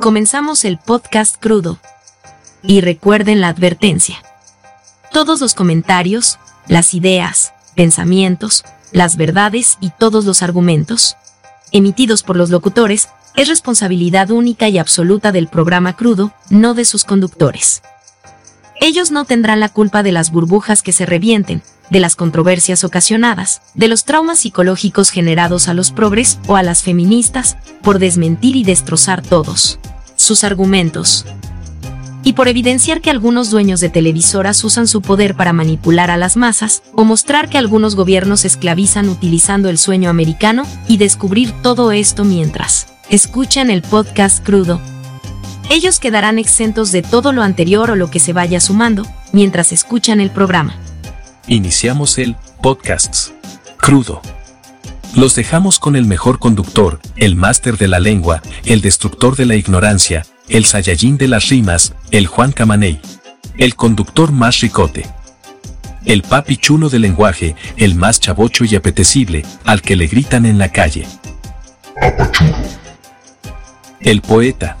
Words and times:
Comenzamos 0.00 0.64
el 0.64 0.78
podcast 0.78 1.36
crudo. 1.38 1.78
Y 2.62 2.80
recuerden 2.80 3.42
la 3.42 3.48
advertencia. 3.48 4.16
Todos 5.12 5.42
los 5.42 5.52
comentarios, 5.52 6.38
las 6.68 6.94
ideas, 6.94 7.52
pensamientos, 7.74 8.64
las 8.92 9.16
verdades 9.18 9.76
y 9.78 9.90
todos 9.90 10.24
los 10.24 10.42
argumentos 10.42 11.16
emitidos 11.70 12.22
por 12.22 12.36
los 12.36 12.48
locutores 12.48 13.10
es 13.36 13.48
responsabilidad 13.48 14.30
única 14.30 14.70
y 14.70 14.78
absoluta 14.78 15.32
del 15.32 15.48
programa 15.48 15.94
crudo, 15.96 16.32
no 16.48 16.72
de 16.72 16.86
sus 16.86 17.04
conductores. 17.04 17.82
Ellos 18.80 19.10
no 19.10 19.26
tendrán 19.26 19.60
la 19.60 19.68
culpa 19.68 20.02
de 20.02 20.12
las 20.12 20.32
burbujas 20.32 20.82
que 20.82 20.92
se 20.92 21.04
revienten, 21.04 21.62
de 21.90 22.00
las 22.00 22.16
controversias 22.16 22.84
ocasionadas, 22.84 23.60
de 23.74 23.88
los 23.88 24.06
traumas 24.06 24.38
psicológicos 24.40 25.10
generados 25.10 25.68
a 25.68 25.74
los 25.74 25.90
progres 25.90 26.38
o 26.46 26.56
a 26.56 26.62
las 26.62 26.82
feministas, 26.82 27.58
por 27.82 27.98
desmentir 27.98 28.56
y 28.56 28.64
destrozar 28.64 29.20
todos 29.20 29.78
sus 30.20 30.44
argumentos. 30.44 31.24
Y 32.22 32.34
por 32.34 32.48
evidenciar 32.48 33.00
que 33.00 33.10
algunos 33.10 33.50
dueños 33.50 33.80
de 33.80 33.88
televisoras 33.88 34.62
usan 34.62 34.86
su 34.86 35.00
poder 35.00 35.34
para 35.34 35.54
manipular 35.54 36.10
a 36.10 36.18
las 36.18 36.36
masas, 36.36 36.82
o 36.94 37.04
mostrar 37.04 37.48
que 37.48 37.56
algunos 37.56 37.96
gobiernos 37.96 38.44
esclavizan 38.44 39.08
utilizando 39.08 39.70
el 39.70 39.78
sueño 39.78 40.10
americano, 40.10 40.64
y 40.86 40.98
descubrir 40.98 41.52
todo 41.62 41.92
esto 41.92 42.24
mientras 42.24 42.88
escuchan 43.08 43.70
el 43.70 43.82
podcast 43.82 44.44
crudo, 44.44 44.80
ellos 45.70 45.98
quedarán 46.00 46.38
exentos 46.38 46.92
de 46.92 47.02
todo 47.02 47.32
lo 47.32 47.42
anterior 47.42 47.90
o 47.90 47.96
lo 47.96 48.10
que 48.10 48.20
se 48.20 48.32
vaya 48.32 48.60
sumando 48.60 49.06
mientras 49.32 49.72
escuchan 49.72 50.20
el 50.20 50.30
programa. 50.30 50.74
Iniciamos 51.46 52.18
el 52.18 52.36
podcast 52.60 53.28
crudo. 53.78 54.20
Los 55.14 55.34
dejamos 55.34 55.80
con 55.80 55.96
el 55.96 56.06
mejor 56.06 56.38
conductor, 56.38 57.00
el 57.16 57.34
máster 57.34 57.76
de 57.76 57.88
la 57.88 57.98
lengua, 57.98 58.42
el 58.64 58.80
destructor 58.80 59.36
de 59.36 59.44
la 59.44 59.56
ignorancia, 59.56 60.24
el 60.48 60.64
Saiyajin 60.64 61.18
de 61.18 61.26
las 61.26 61.48
rimas, 61.48 61.94
el 62.12 62.28
Juan 62.28 62.52
Camaney. 62.52 63.00
El 63.58 63.74
conductor 63.74 64.30
más 64.30 64.60
ricote. 64.60 65.06
El 66.04 66.22
papi 66.22 66.56
chulo 66.56 66.88
del 66.88 67.02
lenguaje, 67.02 67.56
el 67.76 67.96
más 67.96 68.20
chavocho 68.20 68.64
y 68.64 68.76
apetecible, 68.76 69.44
al 69.64 69.82
que 69.82 69.96
le 69.96 70.06
gritan 70.06 70.46
en 70.46 70.58
la 70.58 70.70
calle. 70.70 71.06
El 74.00 74.22
poeta, 74.22 74.78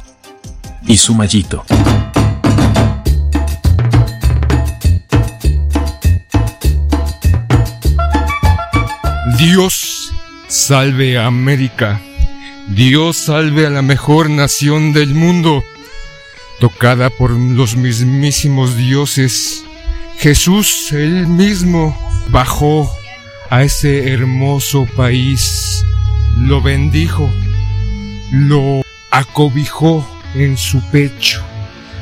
y 0.86 0.96
su 0.96 1.14
mallito. 1.14 1.64
Dios 9.36 10.12
salve 10.50 11.16
América. 11.16 12.00
Dios 12.68 13.16
salve 13.16 13.66
a 13.66 13.70
la 13.70 13.82
mejor 13.82 14.28
nación 14.28 14.92
del 14.92 15.14
mundo, 15.14 15.62
tocada 16.58 17.08
por 17.08 17.30
los 17.30 17.76
mismísimos 17.76 18.76
dioses. 18.76 19.64
Jesús 20.18 20.90
él 20.92 21.28
mismo 21.28 21.96
bajó 22.30 22.90
a 23.48 23.62
ese 23.62 24.12
hermoso 24.12 24.86
país, 24.96 25.84
lo 26.36 26.60
bendijo, 26.60 27.30
lo 28.32 28.82
acobijó 29.12 30.06
en 30.34 30.56
su 30.56 30.82
pecho. 30.90 31.42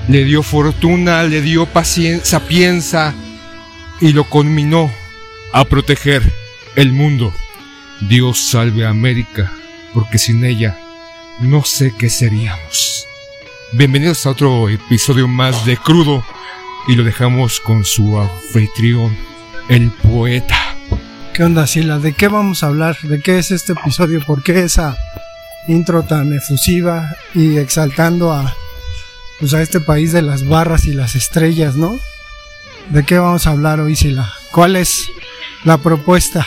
Le 0.08 0.24
dio 0.24 0.42
fortuna, 0.42 1.22
le 1.24 1.42
dio 1.42 1.68
sapienza 2.22 3.14
y 4.00 4.12
lo 4.12 4.24
conminó 4.24 4.90
a 5.52 5.66
proteger 5.66 6.22
el 6.76 6.92
mundo. 6.92 7.34
Dios 8.00 8.38
salve 8.38 8.86
a 8.86 8.90
América, 8.90 9.52
porque 9.92 10.18
sin 10.18 10.44
ella 10.44 10.78
no 11.40 11.64
sé 11.64 11.92
qué 11.98 12.08
seríamos. 12.08 13.06
Bienvenidos 13.72 14.24
a 14.24 14.30
otro 14.30 14.68
episodio 14.68 15.26
más 15.26 15.66
de 15.66 15.76
Crudo 15.76 16.24
y 16.86 16.94
lo 16.94 17.02
dejamos 17.02 17.58
con 17.58 17.84
su 17.84 18.18
anfitrión, 18.18 19.16
el 19.68 19.90
poeta. 19.90 20.76
¿Qué 21.34 21.42
onda, 21.42 21.66
Sila? 21.66 21.98
¿De 21.98 22.12
qué 22.12 22.28
vamos 22.28 22.62
a 22.62 22.68
hablar? 22.68 22.96
¿De 23.02 23.20
qué 23.20 23.38
es 23.38 23.50
este 23.50 23.72
episodio? 23.72 24.24
¿Por 24.24 24.44
qué 24.44 24.60
esa 24.62 24.96
intro 25.66 26.04
tan 26.04 26.32
efusiva 26.32 27.16
y 27.34 27.56
exaltando 27.56 28.32
a, 28.32 28.54
pues 29.40 29.54
a 29.54 29.62
este 29.62 29.80
país 29.80 30.12
de 30.12 30.22
las 30.22 30.46
barras 30.46 30.86
y 30.86 30.92
las 30.92 31.16
estrellas, 31.16 31.74
¿no? 31.74 31.98
¿De 32.90 33.04
qué 33.04 33.18
vamos 33.18 33.46
a 33.46 33.50
hablar 33.50 33.80
hoy, 33.80 33.96
Sila? 33.96 34.32
¿Cuál 34.52 34.76
es 34.76 35.10
la 35.64 35.78
propuesta? 35.78 36.46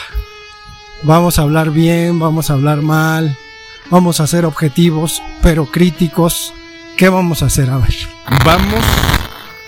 Vamos 1.04 1.38
a 1.38 1.42
hablar 1.42 1.70
bien, 1.70 2.20
vamos 2.20 2.48
a 2.48 2.52
hablar 2.52 2.80
mal, 2.80 3.36
vamos 3.90 4.20
a 4.20 4.26
ser 4.28 4.44
objetivos, 4.44 5.20
pero 5.42 5.66
críticos. 5.66 6.54
¿Qué 6.96 7.08
vamos 7.08 7.42
a 7.42 7.46
hacer? 7.46 7.70
A 7.70 7.78
ver. 7.78 7.94
Vamos 8.44 8.84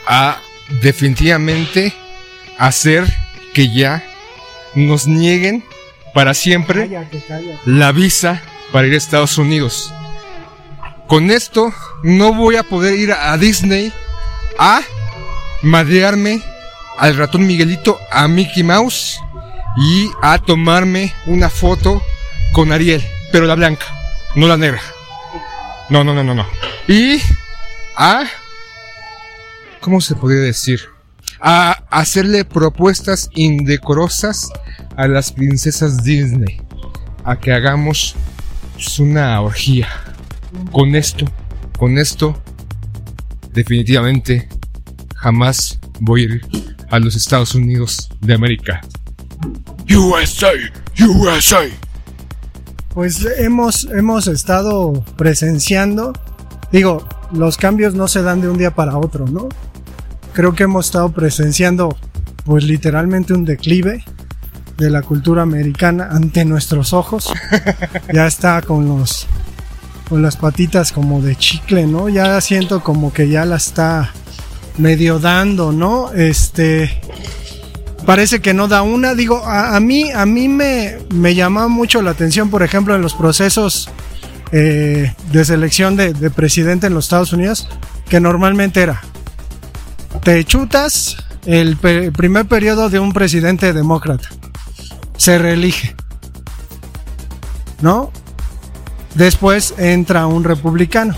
a 0.06 0.38
definitivamente 0.80 1.92
hacer 2.56 3.12
que 3.52 3.68
ya 3.74 4.04
nos 4.76 5.08
nieguen 5.08 5.64
para 6.12 6.34
siempre 6.34 6.88
la 7.66 7.90
visa 7.90 8.40
para 8.72 8.86
ir 8.86 8.94
a 8.94 8.96
Estados 8.96 9.36
Unidos. 9.36 9.92
Con 11.08 11.32
esto 11.32 11.72
no 12.04 12.32
voy 12.32 12.56
a 12.56 12.62
poder 12.62 12.94
ir 12.94 13.10
a 13.12 13.36
Disney 13.38 13.92
a 14.56 14.82
madrearme 15.62 16.42
al 16.96 17.16
ratón 17.16 17.44
Miguelito, 17.44 17.98
a 18.12 18.28
Mickey 18.28 18.62
Mouse 18.62 19.18
y 19.76 20.10
a 20.22 20.38
tomarme 20.38 21.12
una 21.26 21.48
foto 21.48 22.02
con 22.52 22.72
Ariel, 22.72 23.02
pero 23.32 23.46
la 23.46 23.54
blanca, 23.54 23.86
no 24.34 24.46
la 24.46 24.56
negra. 24.56 24.80
No, 25.90 26.04
no, 26.04 26.14
no, 26.14 26.24
no, 26.24 26.34
no. 26.34 26.46
Y 26.88 27.20
a... 27.96 28.24
¿Cómo 29.80 30.00
se 30.00 30.14
podría 30.14 30.40
decir? 30.40 30.80
A 31.40 31.72
hacerle 31.90 32.44
propuestas 32.44 33.28
indecorosas 33.34 34.50
a 34.96 35.06
las 35.08 35.32
princesas 35.32 36.02
Disney. 36.02 36.60
A 37.24 37.38
que 37.38 37.52
hagamos 37.52 38.16
una 38.98 39.40
orgía. 39.40 39.88
Con 40.72 40.94
esto, 40.94 41.26
con 41.78 41.98
esto, 41.98 42.40
definitivamente 43.52 44.48
jamás 45.16 45.78
voy 46.00 46.22
a 46.22 46.24
ir 46.24 46.46
a 46.90 46.98
los 46.98 47.16
Estados 47.16 47.54
Unidos 47.54 48.08
de 48.20 48.34
América. 48.34 48.80
USA, 49.88 50.52
USA. 51.00 51.64
Pues 52.92 53.26
hemos, 53.38 53.84
hemos 53.86 54.26
estado 54.28 54.92
presenciando, 55.16 56.12
digo, 56.70 57.06
los 57.32 57.56
cambios 57.56 57.94
no 57.94 58.06
se 58.08 58.22
dan 58.22 58.40
de 58.40 58.48
un 58.48 58.56
día 58.56 58.74
para 58.74 58.96
otro, 58.96 59.26
¿no? 59.26 59.48
Creo 60.32 60.54
que 60.54 60.64
hemos 60.64 60.86
estado 60.86 61.10
presenciando, 61.10 61.96
pues 62.44 62.64
literalmente 62.64 63.34
un 63.34 63.44
declive 63.44 64.04
de 64.76 64.90
la 64.90 65.02
cultura 65.02 65.42
americana 65.42 66.08
ante 66.10 66.44
nuestros 66.44 66.92
ojos. 66.92 67.32
Ya 68.12 68.26
está 68.26 68.62
con 68.62 68.88
los 68.88 69.26
con 70.08 70.22
las 70.22 70.36
patitas 70.36 70.92
como 70.92 71.22
de 71.22 71.34
chicle, 71.34 71.86
¿no? 71.86 72.08
Ya 72.08 72.40
siento 72.40 72.82
como 72.82 73.12
que 73.12 73.28
ya 73.28 73.44
la 73.44 73.56
está 73.56 74.12
medio 74.76 75.18
dando, 75.18 75.72
¿no? 75.72 76.12
Este 76.12 77.00
parece 78.06 78.40
que 78.40 78.54
no 78.54 78.68
da 78.68 78.82
una. 78.82 79.14
Digo, 79.14 79.44
a, 79.44 79.78
mí, 79.80 80.10
a 80.12 80.26
mí 80.26 80.48
me, 80.48 80.98
me 81.12 81.34
llama 81.34 81.68
mucho 81.68 82.02
la 82.02 82.10
atención, 82.10 82.50
por 82.50 82.62
ejemplo, 82.62 82.94
en 82.94 83.02
los 83.02 83.14
procesos 83.14 83.90
eh, 84.52 85.12
de 85.32 85.44
selección 85.44 85.96
de, 85.96 86.12
de, 86.12 86.30
presidente 86.30 86.86
en 86.86 86.94
los 86.94 87.06
Estados 87.06 87.32
Unidos, 87.32 87.68
que 88.08 88.20
normalmente 88.20 88.82
era, 88.82 89.02
te 90.22 90.44
chutas 90.44 91.16
el 91.46 91.76
primer 91.76 92.46
periodo 92.46 92.88
de 92.88 92.98
un 92.98 93.12
presidente 93.12 93.72
demócrata 93.72 94.28
se 95.16 95.38
reelige. 95.38 95.94
¿No? 97.80 98.10
Después 99.14 99.74
entra 99.78 100.26
un 100.26 100.44
republicano, 100.44 101.14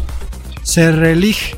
se 0.63 0.93
reelige. 0.93 1.57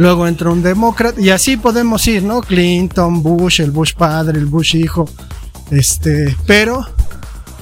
Luego 0.00 0.26
entra 0.26 0.48
un 0.48 0.62
demócrata 0.62 1.20
y 1.20 1.28
así 1.28 1.58
podemos 1.58 2.08
ir, 2.08 2.22
¿no? 2.22 2.40
Clinton, 2.40 3.22
Bush, 3.22 3.60
el 3.60 3.70
Bush 3.70 3.92
padre, 3.92 4.38
el 4.38 4.46
Bush 4.46 4.74
hijo. 4.74 5.06
Este, 5.70 6.34
pero 6.46 6.86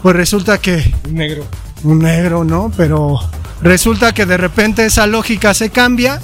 pues 0.04 0.14
resulta 0.14 0.58
que 0.58 0.94
un 1.08 1.14
negro, 1.16 1.44
un 1.82 1.98
negro, 1.98 2.44
¿no? 2.44 2.70
Pero 2.76 3.18
resulta 3.60 4.14
que 4.14 4.24
de 4.24 4.36
repente 4.36 4.86
esa 4.86 5.08
lógica 5.08 5.52
se 5.52 5.70
cambia 5.70 6.20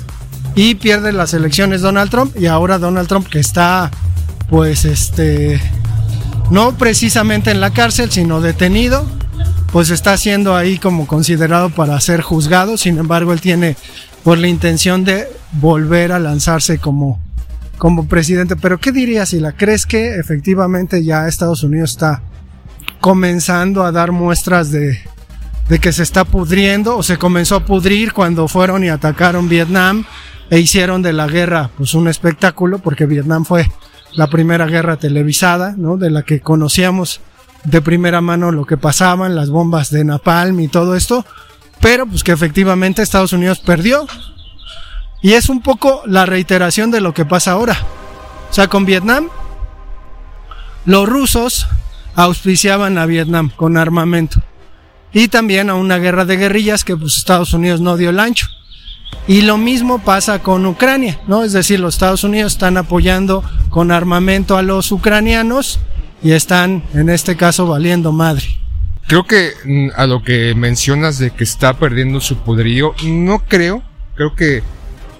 y 0.54 0.76
pierde 0.76 1.10
las 1.10 1.34
elecciones 1.34 1.80
Donald 1.80 2.12
Trump 2.12 2.36
y 2.38 2.46
ahora 2.46 2.78
Donald 2.78 3.08
Trump 3.08 3.26
que 3.26 3.40
está 3.40 3.90
pues 4.48 4.84
este 4.84 5.60
no 6.48 6.78
precisamente 6.78 7.50
en 7.50 7.60
la 7.60 7.72
cárcel, 7.72 8.12
sino 8.12 8.40
detenido, 8.40 9.04
pues 9.72 9.90
está 9.90 10.16
siendo 10.16 10.54
ahí 10.54 10.78
como 10.78 11.08
considerado 11.08 11.70
para 11.70 12.00
ser 12.00 12.20
juzgado, 12.20 12.76
sin 12.76 12.98
embargo 12.98 13.32
él 13.32 13.40
tiene 13.40 13.76
por 14.24 14.38
la 14.38 14.48
intención 14.48 15.04
de 15.04 15.28
volver 15.52 16.10
a 16.10 16.18
lanzarse 16.18 16.78
como, 16.78 17.20
como 17.78 18.08
presidente. 18.08 18.56
Pero 18.56 18.78
¿qué 18.78 18.90
dirías 18.90 19.28
si 19.28 19.38
la 19.38 19.52
crees 19.52 19.86
que 19.86 20.16
efectivamente 20.16 21.04
ya 21.04 21.28
Estados 21.28 21.62
Unidos 21.62 21.92
está 21.92 22.22
comenzando 23.00 23.84
a 23.84 23.92
dar 23.92 24.12
muestras 24.12 24.70
de, 24.70 24.98
de 25.68 25.78
que 25.78 25.92
se 25.92 26.02
está 26.02 26.24
pudriendo 26.24 26.96
o 26.96 27.02
se 27.02 27.18
comenzó 27.18 27.56
a 27.56 27.64
pudrir 27.66 28.14
cuando 28.14 28.48
fueron 28.48 28.82
y 28.82 28.88
atacaron 28.88 29.48
Vietnam 29.48 30.04
e 30.50 30.58
hicieron 30.58 31.02
de 31.02 31.12
la 31.12 31.26
guerra 31.26 31.70
pues 31.76 31.94
un 31.94 32.08
espectáculo 32.08 32.78
porque 32.78 33.06
Vietnam 33.06 33.44
fue 33.44 33.70
la 34.14 34.28
primera 34.28 34.66
guerra 34.66 34.96
televisada, 34.96 35.74
¿no? 35.76 35.96
De 35.96 36.10
la 36.10 36.22
que 36.22 36.40
conocíamos 36.40 37.20
de 37.64 37.80
primera 37.82 38.20
mano 38.20 38.52
lo 38.52 38.66
que 38.66 38.76
pasaban, 38.76 39.34
las 39.34 39.50
bombas 39.50 39.90
de 39.90 40.04
Napalm 40.04 40.60
y 40.60 40.68
todo 40.68 40.94
esto, 40.94 41.24
pero 41.84 42.06
pues 42.06 42.24
que 42.24 42.32
efectivamente 42.32 43.02
Estados 43.02 43.34
Unidos 43.34 43.58
perdió. 43.58 44.06
Y 45.20 45.34
es 45.34 45.50
un 45.50 45.60
poco 45.60 46.00
la 46.06 46.24
reiteración 46.24 46.90
de 46.90 47.02
lo 47.02 47.12
que 47.12 47.26
pasa 47.26 47.52
ahora. 47.52 47.76
O 48.50 48.54
sea, 48.54 48.68
con 48.68 48.86
Vietnam, 48.86 49.28
los 50.86 51.06
rusos 51.06 51.66
auspiciaban 52.14 52.96
a 52.96 53.04
Vietnam 53.04 53.50
con 53.54 53.76
armamento. 53.76 54.40
Y 55.12 55.28
también 55.28 55.68
a 55.68 55.74
una 55.74 55.98
guerra 55.98 56.24
de 56.24 56.38
guerrillas 56.38 56.84
que 56.84 56.96
pues 56.96 57.18
Estados 57.18 57.52
Unidos 57.52 57.82
no 57.82 57.98
dio 57.98 58.08
el 58.08 58.18
ancho. 58.18 58.46
Y 59.28 59.42
lo 59.42 59.58
mismo 59.58 59.98
pasa 59.98 60.38
con 60.38 60.64
Ucrania, 60.64 61.20
¿no? 61.26 61.44
Es 61.44 61.52
decir, 61.52 61.80
los 61.80 61.96
Estados 61.96 62.24
Unidos 62.24 62.52
están 62.52 62.78
apoyando 62.78 63.44
con 63.68 63.92
armamento 63.92 64.56
a 64.56 64.62
los 64.62 64.90
ucranianos 64.90 65.80
y 66.22 66.30
están, 66.30 66.82
en 66.94 67.10
este 67.10 67.36
caso, 67.36 67.66
valiendo 67.66 68.10
madre. 68.10 68.63
Creo 69.06 69.24
que 69.24 69.52
mm, 69.64 69.88
a 69.96 70.06
lo 70.06 70.22
que 70.22 70.54
mencionas 70.54 71.18
de 71.18 71.30
que 71.30 71.44
está 71.44 71.74
perdiendo 71.74 72.20
su 72.20 72.38
poderío, 72.38 72.94
no 73.04 73.40
creo. 73.40 73.82
Creo 74.14 74.34
que 74.34 74.62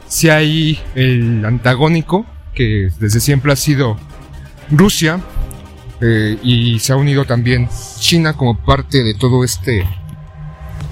si 0.09 0.31
hay 0.31 0.81
el 0.95 1.45
antagónico, 1.45 2.27
que 2.55 2.91
desde 2.99 3.21
siempre 3.21 3.53
ha 3.53 3.57
sido 3.57 3.99
Rusia, 4.71 5.21
eh, 6.01 6.39
y 6.43 6.79
se 6.81 6.93
ha 6.93 6.97
unido 6.97 7.25
también 7.25 7.69
China 7.99 8.35
como 8.35 8.59
parte 8.59 9.03
de 9.03 9.15
todo 9.15 9.45
este 9.45 9.87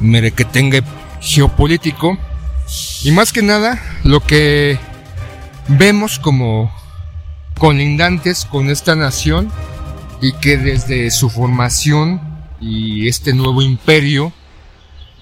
merequetengue 0.00 0.82
geopolítico. 1.20 2.18
Y 3.04 3.12
más 3.12 3.32
que 3.32 3.42
nada, 3.42 3.80
lo 4.04 4.20
que 4.20 4.78
vemos 5.68 6.18
como 6.18 6.72
colindantes 7.58 8.44
con 8.44 8.70
esta 8.70 8.96
nación 8.96 9.50
y 10.20 10.32
que 10.32 10.56
desde 10.56 11.10
su 11.10 11.30
formación 11.30 12.31
y 12.62 13.08
este 13.08 13.34
nuevo 13.34 13.60
imperio, 13.60 14.32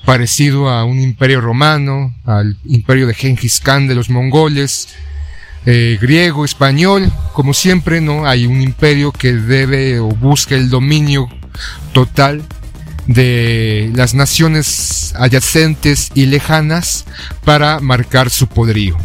parecido 0.05 0.69
a 0.69 0.85
un 0.85 1.01
imperio 1.01 1.41
romano, 1.41 2.15
al 2.25 2.57
imperio 2.67 3.07
de 3.07 3.15
Genghis 3.15 3.61
Khan 3.61 3.89
de 3.89 3.95
los 3.95 4.11
mongoles, 4.11 4.89
eh, 5.67 5.99
griego, 6.01 6.45
español, 6.45 7.11
como 7.33 7.55
siempre, 7.55 8.01
¿no? 8.01 8.27
Hay 8.27 8.47
un 8.47 8.61
imperio 8.61 9.13
que 9.13 9.33
debe 9.33 9.99
o 10.01 10.09
busca 10.09 10.55
el 10.55 10.71
dominio 10.71 11.29
total 11.93 12.43
de 13.07 13.91
las 13.95 14.15
naciones 14.15 15.15
adyacentes 15.17 16.11
y 16.15 16.27
lejanas 16.27 17.07
para 17.45 17.81
marcar 17.81 18.31
su 18.31 18.47
poderío. 18.47 18.97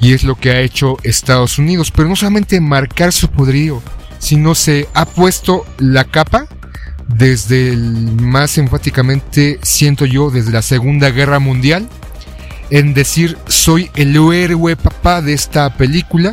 Y 0.00 0.12
es 0.12 0.24
lo 0.24 0.34
que 0.34 0.50
ha 0.50 0.60
hecho 0.60 0.98
Estados 1.02 1.58
Unidos, 1.58 1.90
pero 1.90 2.08
no 2.08 2.16
solamente 2.16 2.60
marcar 2.60 3.12
su 3.12 3.28
poderío, 3.28 3.82
sino 4.18 4.54
se 4.54 4.88
ha 4.94 5.06
puesto 5.06 5.64
la 5.78 6.04
capa 6.04 6.48
desde 7.22 7.68
el 7.68 8.20
más 8.20 8.58
enfáticamente, 8.58 9.60
siento 9.62 10.06
yo, 10.06 10.32
desde 10.32 10.50
la 10.50 10.60
Segunda 10.60 11.08
Guerra 11.10 11.38
Mundial, 11.38 11.88
en 12.70 12.94
decir 12.94 13.38
soy 13.46 13.92
el 13.94 14.16
héroe 14.32 14.74
papá 14.74 15.22
de 15.22 15.32
esta 15.32 15.76
película 15.76 16.32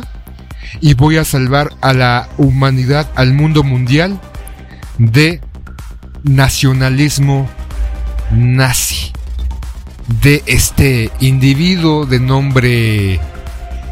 y 0.80 0.94
voy 0.94 1.16
a 1.16 1.24
salvar 1.24 1.72
a 1.80 1.92
la 1.92 2.28
humanidad, 2.38 3.08
al 3.14 3.34
mundo 3.34 3.62
mundial 3.62 4.20
de 4.98 5.40
nacionalismo 6.24 7.48
nazi. 8.32 9.12
De 10.20 10.42
este 10.46 11.12
individuo 11.20 12.04
de 12.04 12.18
nombre 12.18 13.20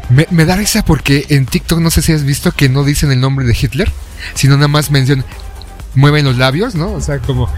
me, 0.09 0.45
da 0.45 0.57
risa 0.57 0.83
porque 0.83 1.27
en 1.29 1.45
TikTok 1.45 1.79
no 1.79 1.91
sé 1.91 2.01
si 2.01 2.11
has 2.11 2.25
visto 2.25 2.51
que 2.51 2.67
no 2.67 2.83
dicen 2.83 3.09
el 3.13 3.21
nombre 3.21 3.45
de 3.45 3.57
Hitler, 3.57 3.89
sino 4.33 4.55
nada 4.55 4.67
más 4.67 4.91
mencionan, 4.91 5.23
mueven 5.95 6.25
los 6.25 6.37
labios, 6.37 6.75
¿no? 6.75 6.91
O 6.91 7.01
sea, 7.01 7.19
como 7.19 7.49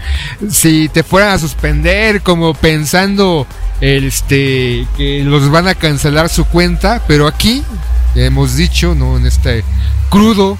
si 0.50 0.88
te 0.88 1.02
fueran 1.02 1.30
a 1.30 1.38
suspender, 1.38 2.22
como 2.22 2.54
pensando 2.54 3.46
este 3.80 4.86
que 4.96 5.22
los 5.24 5.50
van 5.50 5.68
a 5.68 5.74
cancelar 5.74 6.28
su 6.28 6.44
cuenta, 6.44 7.02
pero 7.06 7.26
aquí 7.26 7.62
hemos 8.14 8.56
dicho, 8.56 8.94
¿no? 8.94 9.16
En 9.16 9.26
este 9.26 9.64
crudo, 10.10 10.58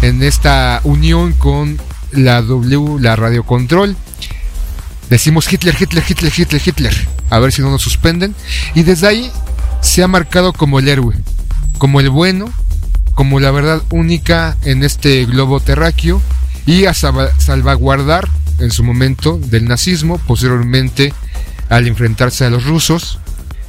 en 0.00 0.22
esta 0.22 0.80
unión 0.84 1.32
con 1.32 1.80
la 2.12 2.42
W, 2.42 3.00
la 3.00 3.16
Radio 3.16 3.44
Control, 3.44 3.96
decimos 5.10 5.50
Hitler, 5.52 5.76
Hitler, 5.78 6.04
Hitler, 6.06 6.32
Hitler, 6.36 6.62
Hitler, 6.64 7.08
a 7.30 7.38
ver 7.38 7.52
si 7.52 7.62
no 7.62 7.70
nos 7.70 7.82
suspenden, 7.82 8.34
y 8.74 8.82
desde 8.82 9.08
ahí 9.08 9.32
se 9.80 10.02
ha 10.02 10.08
marcado 10.08 10.52
como 10.52 10.78
el 10.78 10.88
héroe, 10.88 11.16
como 11.78 12.00
el 12.00 12.10
bueno, 12.10 12.50
como 13.14 13.40
la 13.40 13.50
verdad 13.50 13.82
única 13.90 14.56
en 14.64 14.84
este 14.84 15.24
globo 15.26 15.60
terráqueo 15.60 16.20
y 16.66 16.86
a 16.86 16.94
salvaguardar 16.94 18.28
en 18.58 18.70
su 18.70 18.84
momento 18.84 19.38
del 19.38 19.66
nazismo, 19.66 20.18
posteriormente 20.18 21.12
al 21.68 21.88
enfrentarse 21.88 22.44
a 22.44 22.50
los 22.50 22.64
rusos, 22.64 23.18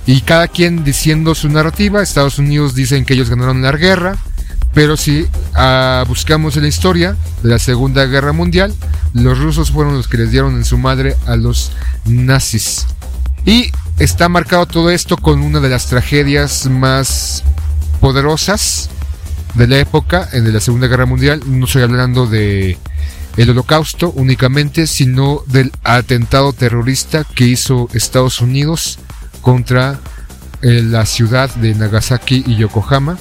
y 0.05 0.21
cada 0.21 0.47
quien 0.47 0.83
diciendo 0.83 1.33
su 1.33 1.49
narrativa, 1.49 2.03
Estados 2.03 2.37
Unidos 2.37 2.75
dicen 2.75 3.05
que 3.05 3.13
ellos 3.13 3.29
ganaron 3.29 3.61
la 3.61 3.71
guerra, 3.71 4.17
pero 4.73 4.97
si 4.97 5.27
ah, 5.53 6.03
buscamos 6.07 6.57
en 6.57 6.63
la 6.63 6.67
historia 6.67 7.15
de 7.41 7.49
la 7.49 7.59
Segunda 7.59 8.05
Guerra 8.05 8.33
Mundial, 8.33 8.73
los 9.13 9.37
rusos 9.39 9.71
fueron 9.71 9.95
los 9.95 10.07
que 10.07 10.17
les 10.17 10.31
dieron 10.31 10.55
en 10.55 10.65
su 10.65 10.77
madre 10.77 11.15
a 11.25 11.35
los 11.35 11.71
nazis. 12.05 12.87
Y 13.45 13.71
está 13.99 14.29
marcado 14.29 14.65
todo 14.65 14.89
esto 14.89 15.15
con 15.17 15.41
una 15.41 15.59
de 15.59 15.69
las 15.69 15.87
tragedias 15.87 16.65
más 16.65 17.43
poderosas 18.01 18.89
de 19.53 19.67
la 19.67 19.77
época, 19.77 20.27
en 20.33 20.51
la 20.51 20.59
Segunda 20.59 20.87
Guerra 20.87 21.05
Mundial. 21.05 21.41
No 21.45 21.65
estoy 21.65 21.83
hablando 21.83 22.27
de 22.27 22.77
el 23.37 23.49
holocausto 23.49 24.11
únicamente, 24.11 24.87
sino 24.87 25.43
del 25.47 25.71
atentado 25.83 26.53
terrorista 26.53 27.23
que 27.23 27.45
hizo 27.45 27.89
Estados 27.93 28.41
Unidos 28.41 28.99
contra 29.41 29.99
eh, 30.61 30.81
la 30.83 31.05
ciudad 31.05 31.53
de 31.55 31.75
Nagasaki 31.75 32.43
y 32.45 32.55
Yokohama, 32.55 33.17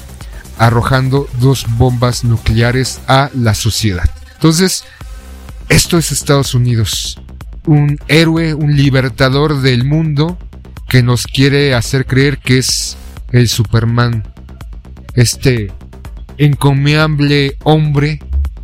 arrojando 0.58 1.28
dos 1.40 1.66
bombas 1.76 2.24
nucleares 2.24 3.00
a 3.08 3.30
la 3.34 3.54
sociedad. 3.54 4.08
Entonces, 4.34 4.84
esto 5.68 5.98
es 5.98 6.12
Estados 6.12 6.54
Unidos 6.54 7.18
un 7.66 7.98
héroe, 8.08 8.54
un 8.54 8.76
libertador 8.76 9.60
del 9.60 9.84
mundo 9.84 10.38
que 10.88 11.02
nos 11.02 11.26
quiere 11.26 11.74
hacer 11.74 12.06
creer 12.06 12.38
que 12.38 12.58
es 12.58 12.96
el 13.30 13.48
Superman. 13.48 14.24
Este 15.14 15.72
encomiable 16.44 17.56
hombre 17.62 18.20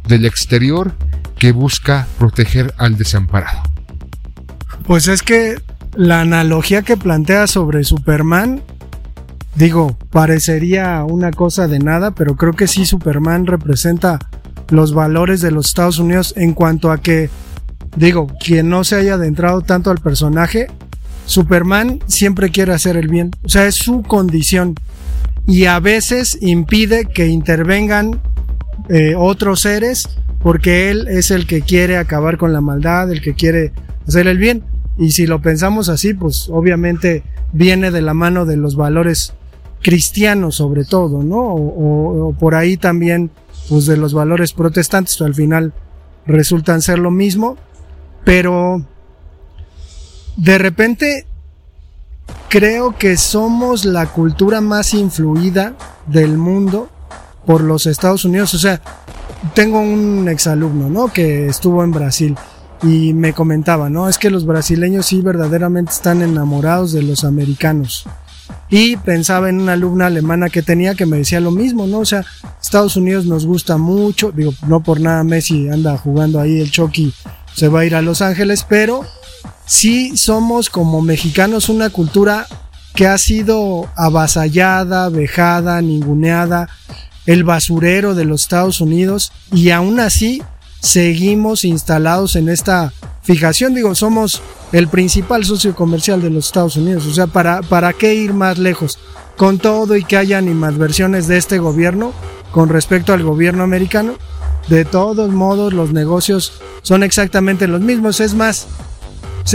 del 0.06 0.24
exterior 0.24 0.92
que 1.38 1.52
busca 1.52 2.06
proteger 2.18 2.74
al 2.78 2.96
desamparado. 2.96 3.62
Pues 4.84 5.06
es 5.06 5.22
que 5.22 5.56
la 5.94 6.20
analogía 6.20 6.82
que 6.82 6.96
plantea 6.96 7.46
sobre 7.46 7.84
Superman, 7.84 8.62
digo, 9.54 9.96
parecería 10.10 11.04
una 11.04 11.30
cosa 11.30 11.68
de 11.68 11.78
nada, 11.78 12.10
pero 12.12 12.36
creo 12.36 12.54
que 12.54 12.66
sí 12.66 12.84
Superman 12.84 13.46
representa 13.46 14.18
los 14.70 14.92
valores 14.92 15.40
de 15.40 15.50
los 15.50 15.66
Estados 15.66 15.98
Unidos 15.98 16.34
en 16.36 16.54
cuanto 16.54 16.90
a 16.90 16.98
que 16.98 17.30
digo, 17.96 18.26
quien 18.44 18.68
no 18.68 18.84
se 18.84 18.96
haya 18.96 19.14
adentrado 19.14 19.60
tanto 19.62 19.90
al 19.90 19.98
personaje, 19.98 20.68
Superman 21.26 22.00
siempre 22.06 22.50
quiere 22.50 22.72
hacer 22.72 22.96
el 22.96 23.08
bien. 23.08 23.30
O 23.44 23.48
sea, 23.48 23.66
es 23.66 23.74
su 23.74 24.02
condición. 24.02 24.74
Y 25.48 25.64
a 25.64 25.80
veces 25.80 26.38
impide 26.40 27.06
que 27.06 27.26
intervengan 27.26 28.20
eh, 28.88 29.16
otros 29.16 29.62
seres 29.62 30.08
porque 30.40 30.90
él 30.90 31.08
es 31.08 31.32
el 31.32 31.48
que 31.48 31.62
quiere 31.62 31.96
acabar 31.96 32.36
con 32.36 32.52
la 32.52 32.60
maldad, 32.60 33.10
el 33.10 33.20
que 33.20 33.34
quiere 33.34 33.72
hacer 34.06 34.28
el 34.28 34.38
bien. 34.38 34.62
Y 34.96 35.10
si 35.10 35.26
lo 35.26 35.42
pensamos 35.42 35.88
así, 35.88 36.14
pues 36.14 36.48
obviamente 36.48 37.24
viene 37.52 37.90
de 37.90 38.02
la 38.02 38.14
mano 38.14 38.44
de 38.46 38.56
los 38.56 38.76
valores 38.76 39.32
cristianos 39.82 40.54
sobre 40.54 40.84
todo, 40.84 41.24
¿no? 41.24 41.40
O, 41.40 42.28
o 42.28 42.32
por 42.32 42.54
ahí 42.54 42.76
también, 42.76 43.30
pues 43.68 43.86
de 43.86 43.96
los 43.96 44.14
valores 44.14 44.52
protestantes, 44.52 45.20
al 45.20 45.34
final 45.34 45.72
resultan 46.24 46.82
ser 46.82 47.00
lo 47.00 47.10
mismo 47.10 47.56
pero 48.28 48.84
de 50.36 50.58
repente 50.58 51.26
creo 52.48 52.96
que 52.96 53.16
somos 53.16 53.84
la 53.84 54.06
cultura 54.06 54.60
más 54.60 54.94
influida 54.94 55.74
del 56.06 56.38
mundo 56.38 56.88
por 57.46 57.62
los 57.62 57.86
Estados 57.86 58.24
Unidos. 58.24 58.54
O 58.54 58.58
sea, 58.58 58.80
tengo 59.54 59.80
un 59.80 60.28
exalumno, 60.28 60.88
¿no? 60.88 61.12
Que 61.12 61.46
estuvo 61.46 61.84
en 61.84 61.92
Brasil 61.92 62.36
y 62.82 63.12
me 63.12 63.32
comentaba, 63.32 63.90
¿no? 63.90 64.08
Es 64.08 64.18
que 64.18 64.30
los 64.30 64.46
brasileños 64.46 65.06
sí 65.06 65.20
verdaderamente 65.20 65.92
están 65.92 66.22
enamorados 66.22 66.92
de 66.92 67.02
los 67.02 67.24
americanos. 67.24 68.06
Y 68.70 68.96
pensaba 68.96 69.48
en 69.48 69.60
una 69.60 69.72
alumna 69.72 70.06
alemana 70.06 70.48
que 70.48 70.62
tenía 70.62 70.94
que 70.94 71.06
me 71.06 71.18
decía 71.18 71.40
lo 71.40 71.50
mismo, 71.50 71.86
¿no? 71.86 72.00
O 72.00 72.04
sea, 72.04 72.24
Estados 72.62 72.96
Unidos 72.96 73.26
nos 73.26 73.46
gusta 73.46 73.76
mucho, 73.78 74.32
digo, 74.32 74.52
no 74.66 74.80
por 74.80 75.00
nada 75.00 75.24
Messi 75.24 75.68
anda 75.68 75.96
jugando 75.96 76.40
ahí 76.40 76.60
el 76.60 76.70
Chucky 76.70 77.12
se 77.58 77.68
va 77.68 77.80
a 77.80 77.84
ir 77.84 77.94
a 77.96 78.02
Los 78.02 78.22
Ángeles, 78.22 78.64
pero 78.68 79.04
sí 79.66 80.16
somos 80.16 80.70
como 80.70 81.02
mexicanos 81.02 81.68
una 81.68 81.90
cultura 81.90 82.46
que 82.94 83.06
ha 83.06 83.18
sido 83.18 83.88
avasallada, 83.96 85.08
vejada, 85.08 85.80
ninguneada, 85.82 86.68
el 87.26 87.44
basurero 87.44 88.14
de 88.14 88.24
los 88.24 88.42
Estados 88.42 88.80
Unidos 88.80 89.32
y 89.52 89.70
aún 89.70 90.00
así 90.00 90.42
seguimos 90.80 91.64
instalados 91.64 92.36
en 92.36 92.48
esta 92.48 92.92
fijación. 93.22 93.74
Digo, 93.74 93.94
somos 93.94 94.42
el 94.72 94.88
principal 94.88 95.44
socio 95.44 95.74
comercial 95.74 96.22
de 96.22 96.30
los 96.30 96.46
Estados 96.46 96.76
Unidos. 96.76 97.06
O 97.06 97.12
sea, 97.14 97.26
¿para, 97.26 97.62
para 97.62 97.92
qué 97.92 98.14
ir 98.14 98.32
más 98.32 98.58
lejos? 98.58 98.98
Con 99.36 99.58
todo 99.58 99.96
y 99.96 100.04
que 100.04 100.16
haya 100.16 100.38
animadversiones 100.38 101.28
de 101.28 101.36
este 101.36 101.58
gobierno 101.58 102.12
con 102.52 102.68
respecto 102.68 103.12
al 103.12 103.22
gobierno 103.22 103.62
americano, 103.62 104.14
de 104.68 104.84
todos 104.84 105.30
modos 105.30 105.72
los 105.72 105.92
negocios 105.92 106.54
son 106.82 107.02
exactamente 107.02 107.68
los 107.68 107.80
mismos. 107.80 108.20
Es 108.20 108.34
más, 108.34 108.66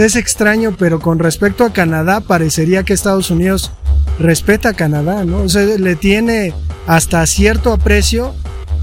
es 0.00 0.16
extraño, 0.16 0.74
pero 0.78 1.00
con 1.00 1.18
respecto 1.18 1.64
a 1.64 1.72
Canadá 1.72 2.20
parecería 2.20 2.82
que 2.82 2.92
Estados 2.92 3.30
Unidos 3.30 3.70
respeta 4.18 4.70
a 4.70 4.74
Canadá, 4.74 5.24
¿no? 5.24 5.38
O 5.38 5.48
sea, 5.48 5.62
le 5.62 5.96
tiene 5.96 6.52
hasta 6.86 7.26
cierto 7.26 7.72
aprecio 7.72 8.34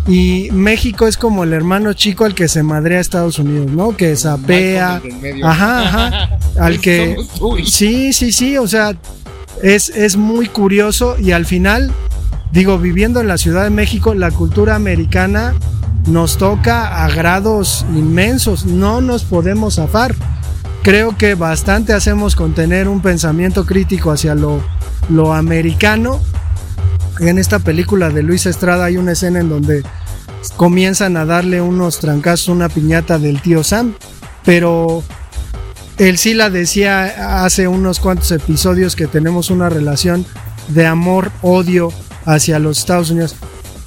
y 0.08 0.50
México 0.51 1.08
es 1.08 1.18
como 1.18 1.44
el 1.44 1.53
hermano 1.53 1.94
chico 1.94 2.25
al 2.25 2.34
que 2.34 2.48
se 2.48 2.63
madrea 2.63 2.98
a 2.98 3.01
Estados 3.01 3.38
Unidos, 3.39 3.72
¿no? 3.72 3.96
Que 3.96 4.15
sapea. 4.15 5.01
Ajá, 5.44 5.82
ajá. 5.82 6.38
Al 6.60 6.80
que. 6.80 7.15
Sí, 7.65 8.13
sí, 8.13 8.32
sí. 8.32 8.58
O 8.58 8.68
sea, 8.68 8.96
es, 9.62 9.89
es 9.89 10.18
muy 10.18 10.48
curioso. 10.48 11.18
Y 11.20 11.32
al 11.32 11.46
final, 11.46 11.91
digo, 12.51 12.80
viviendo 12.80 13.22
en 13.22 13.27
la 13.27 13.38
Ciudad 13.38 13.63
de 13.63 13.70
México, 13.70 14.13
la 14.15 14.32
cultura 14.32 14.75
americana 14.75 15.53
nos 16.08 16.38
toca 16.38 17.03
a 17.03 17.10
grados 17.10 17.86
inmensos. 17.96 18.65
No 18.65 19.01
nos 19.01 19.24
podemos 19.24 19.75
zafar. 19.75 20.15
Creo 20.83 21.15
que 21.17 21.35
bastante 21.35 21.93
hacemos 21.93 22.35
con 22.35 22.53
tener 22.53 22.88
un 22.88 23.01
pensamiento 23.01 23.65
crítico 23.65 24.11
hacia 24.11 24.35
lo, 24.35 24.61
lo 25.09 25.33
americano 25.33 26.19
en 27.21 27.38
esta 27.38 27.59
película 27.59 28.09
de 28.09 28.23
Luis 28.23 28.45
Estrada 28.45 28.85
hay 28.85 28.97
una 28.97 29.11
escena 29.11 29.39
en 29.39 29.50
donde 29.50 29.83
comienzan 30.57 31.17
a 31.17 31.25
darle 31.25 31.61
unos 31.61 32.00
trancazos 32.00 32.47
una 32.50 32.67
piñata 32.67 33.19
del 33.19 33.41
tío 33.41 33.63
Sam, 33.63 33.93
pero 34.43 35.03
él 35.97 36.17
sí 36.17 36.33
la 36.33 36.50
decía 36.50 37.43
hace 37.45 37.67
unos 37.67 38.00
cuantos 38.00 38.31
episodios 38.31 38.95
que 38.95 39.07
tenemos 39.07 39.51
una 39.51 39.69
relación 39.69 40.25
de 40.69 40.88
amor-odio 40.88 41.93
hacia 42.25 42.57
los 42.57 42.79
Estados 42.79 43.11
Unidos. 43.11 43.35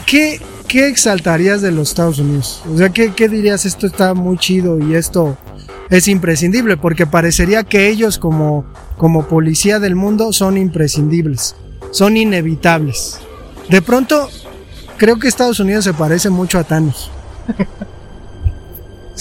¿Qué, 0.07 0.41
¿Qué 0.69 0.87
exaltarías 0.87 1.61
de 1.61 1.73
los 1.73 1.89
Estados 1.89 2.21
Unidos? 2.21 2.63
O 2.73 2.79
sea, 2.79 2.91
¿qué, 2.91 3.13
¿qué 3.15 3.29
dirías? 3.29 3.67
Esto 3.67 3.87
está 3.87 4.15
muy 4.15 4.39
chido 4.39 4.79
y 4.79 4.95
esto 4.95 5.37
es 5.97 6.09
imprescindible, 6.09 6.77
porque 6.77 7.07
parecería 7.07 7.65
que 7.65 7.89
ellos 7.89 8.19
como, 8.19 8.65
como 8.97 9.27
policía 9.27 9.79
del 9.79 9.95
mundo 9.95 10.33
son 10.33 10.57
imprescindibles 10.57 11.57
son 11.95 12.17
inevitables. 12.17 13.21
De 13.69 13.81
pronto, 13.81 14.29
creo 14.97 15.19
que 15.19 15.29
Estados 15.29 15.61
Unidos 15.61 15.85
se 15.85 15.95
parece 15.95 16.29
mucho 16.29 16.59
a 16.59 16.65
Thanos. 16.65 17.11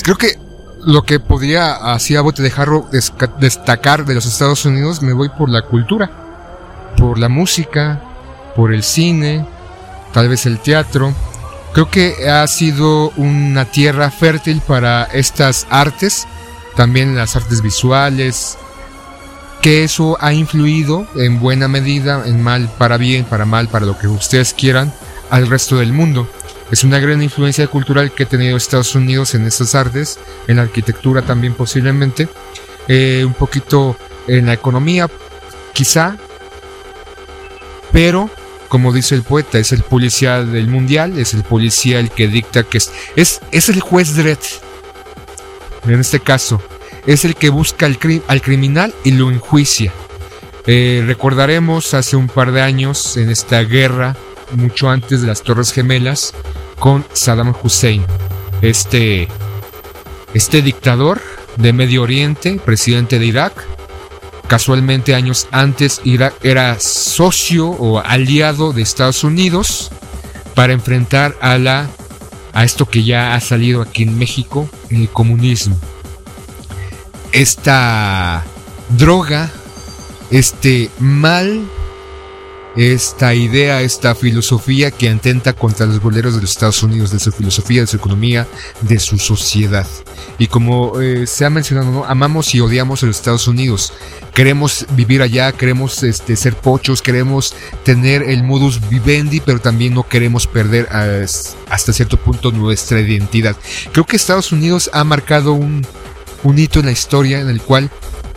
Creo 0.01 0.17
que 0.17 0.39
lo 0.85 1.03
que 1.03 1.19
podría 1.19 1.93
así 1.93 2.15
a 2.15 2.21
bote 2.21 2.41
de 2.41 2.49
jarro 2.49 2.89
destacar 3.39 4.05
de 4.05 4.15
los 4.15 4.25
Estados 4.25 4.65
Unidos 4.65 5.03
me 5.03 5.13
voy 5.13 5.29
por 5.29 5.49
la 5.49 5.61
cultura, 5.61 6.09
por 6.97 7.19
la 7.19 7.29
música, 7.29 8.01
por 8.55 8.73
el 8.73 8.81
cine, 8.81 9.45
tal 10.11 10.29
vez 10.29 10.47
el 10.47 10.57
teatro. 10.57 11.13
Creo 11.73 11.91
que 11.91 12.27
ha 12.27 12.45
sido 12.47 13.11
una 13.17 13.65
tierra 13.65 14.09
fértil 14.09 14.61
para 14.65 15.03
estas 15.05 15.67
artes, 15.69 16.27
también 16.75 17.15
las 17.15 17.35
artes 17.35 17.61
visuales, 17.61 18.57
que 19.61 19.83
eso 19.83 20.17
ha 20.19 20.33
influido 20.33 21.07
en 21.15 21.39
buena 21.39 21.67
medida, 21.67 22.23
en 22.25 22.41
mal 22.41 22.69
para 22.77 22.97
bien, 22.97 23.23
para 23.25 23.45
mal, 23.45 23.69
para 23.69 23.85
lo 23.85 23.97
que 23.97 24.07
ustedes 24.07 24.53
quieran, 24.53 24.93
al 25.29 25.47
resto 25.47 25.77
del 25.77 25.93
mundo. 25.93 26.27
Es 26.71 26.83
una 26.83 26.99
gran 26.99 27.21
influencia 27.21 27.67
cultural 27.67 28.11
que 28.11 28.23
ha 28.23 28.27
tenido 28.27 28.57
Estados 28.57 28.95
Unidos 28.95 29.35
en 29.35 29.45
estas 29.45 29.75
artes, 29.75 30.19
en 30.47 30.57
la 30.57 30.63
arquitectura 30.63 31.21
también 31.21 31.53
posiblemente, 31.53 32.27
eh, 32.87 33.23
un 33.25 33.33
poquito 33.33 33.95
en 34.27 34.47
la 34.47 34.53
economía, 34.53 35.09
quizá, 35.73 36.17
pero 37.91 38.29
como 38.73 38.91
dice 38.91 39.13
el 39.13 39.21
poeta, 39.21 39.59
es 39.59 39.71
el 39.71 39.83
policía 39.83 40.43
del 40.43 40.67
mundial, 40.67 41.19
es 41.19 41.35
el 41.35 41.43
policía 41.43 41.99
el 41.99 42.09
que 42.09 42.27
dicta 42.27 42.63
que 42.63 42.79
es, 42.79 42.91
es, 43.15 43.39
es 43.51 43.69
el 43.69 43.79
juez 43.81 44.15
Dredd. 44.15 44.39
En 45.85 45.99
este 45.99 46.19
caso, 46.19 46.61
es 47.05 47.25
el 47.25 47.35
que 47.35 47.49
busca 47.49 47.85
al, 47.85 48.41
criminal 48.41 48.93
y 49.03 49.11
lo 49.11 49.31
enjuicia. 49.31 49.91
Eh, 50.65 51.03
recordaremos 51.05 51.93
hace 51.93 52.15
un 52.15 52.27
par 52.27 52.51
de 52.51 52.61
años 52.61 53.17
en 53.17 53.29
esta 53.29 53.61
guerra, 53.61 54.15
mucho 54.55 54.89
antes 54.89 55.21
de 55.21 55.27
las 55.27 55.41
Torres 55.43 55.73
Gemelas, 55.73 56.33
con 56.79 57.05
Saddam 57.13 57.53
Hussein, 57.61 58.05
este, 58.61 59.27
este 60.33 60.61
dictador 60.61 61.21
de 61.57 61.73
Medio 61.73 62.03
Oriente, 62.03 62.59
presidente 62.63 63.19
de 63.19 63.25
Irak. 63.25 63.53
Casualmente 64.47 65.15
años 65.15 65.47
antes 65.51 66.01
Irak 66.03 66.35
era 66.43 66.79
socio 66.79 67.67
o 67.67 67.99
aliado 67.99 68.73
de 68.73 68.81
Estados 68.81 69.23
Unidos 69.23 69.89
para 70.53 70.73
enfrentar 70.73 71.35
a 71.41 71.57
la 71.57 71.89
a 72.53 72.63
esto 72.63 72.85
que 72.85 73.03
ya 73.03 73.33
ha 73.33 73.39
salido 73.39 73.81
aquí 73.81 74.03
en 74.03 74.17
México, 74.17 74.69
el 74.89 75.09
comunismo. 75.09 75.77
Esta 77.31 78.43
droga, 78.89 79.51
este 80.29 80.89
mal, 80.99 81.67
esta 82.75 83.35
idea, 83.35 83.81
esta 83.81 84.15
filosofía 84.15 84.89
que 84.89 85.09
atenta 85.09 85.53
contra 85.53 85.85
los 85.85 86.01
boleros 86.01 86.35
de 86.35 86.41
los 86.41 86.51
Estados 86.51 86.81
Unidos, 86.81 87.11
de 87.11 87.19
su 87.19 87.31
filosofía, 87.31 87.81
de 87.81 87.87
su 87.87 87.97
economía, 87.97 88.47
de 88.81 88.99
su 88.99 89.17
sociedad. 89.19 89.87
Y 90.39 90.47
como 90.47 90.99
eh, 90.99 91.27
se 91.27 91.45
ha 91.45 91.49
mencionado, 91.49 92.05
amamos 92.05 92.55
y 92.55 92.61
odiamos 92.61 93.03
a 93.03 93.05
los 93.05 93.17
Estados 93.17 93.47
Unidos. 93.47 93.93
Queremos 94.33 94.87
vivir 94.95 95.21
allá, 95.21 95.51
queremos 95.51 96.01
este, 96.01 96.35
ser 96.35 96.55
pochos, 96.55 97.01
queremos 97.03 97.55
tener 97.83 98.23
el 98.23 98.43
modus 98.43 98.89
vivendi, 98.89 99.39
pero 99.39 99.59
también 99.59 99.93
no 99.93 100.07
queremos 100.07 100.47
perder 100.47 100.87
hasta 101.69 101.93
cierto 101.93 102.17
punto 102.17 102.51
nuestra 102.51 102.99
identidad. 102.99 103.55
Creo 103.91 104.05
que 104.05 104.15
Estados 104.15 104.51
Unidos 104.51 104.89
ha 104.93 105.03
marcado 105.03 105.53
un 105.53 105.85
hito 106.57 106.79
en 106.79 106.87
la 106.87 106.91
historia 106.91 107.39
en 107.39 107.49
el 107.49 107.61
cual 107.61 107.91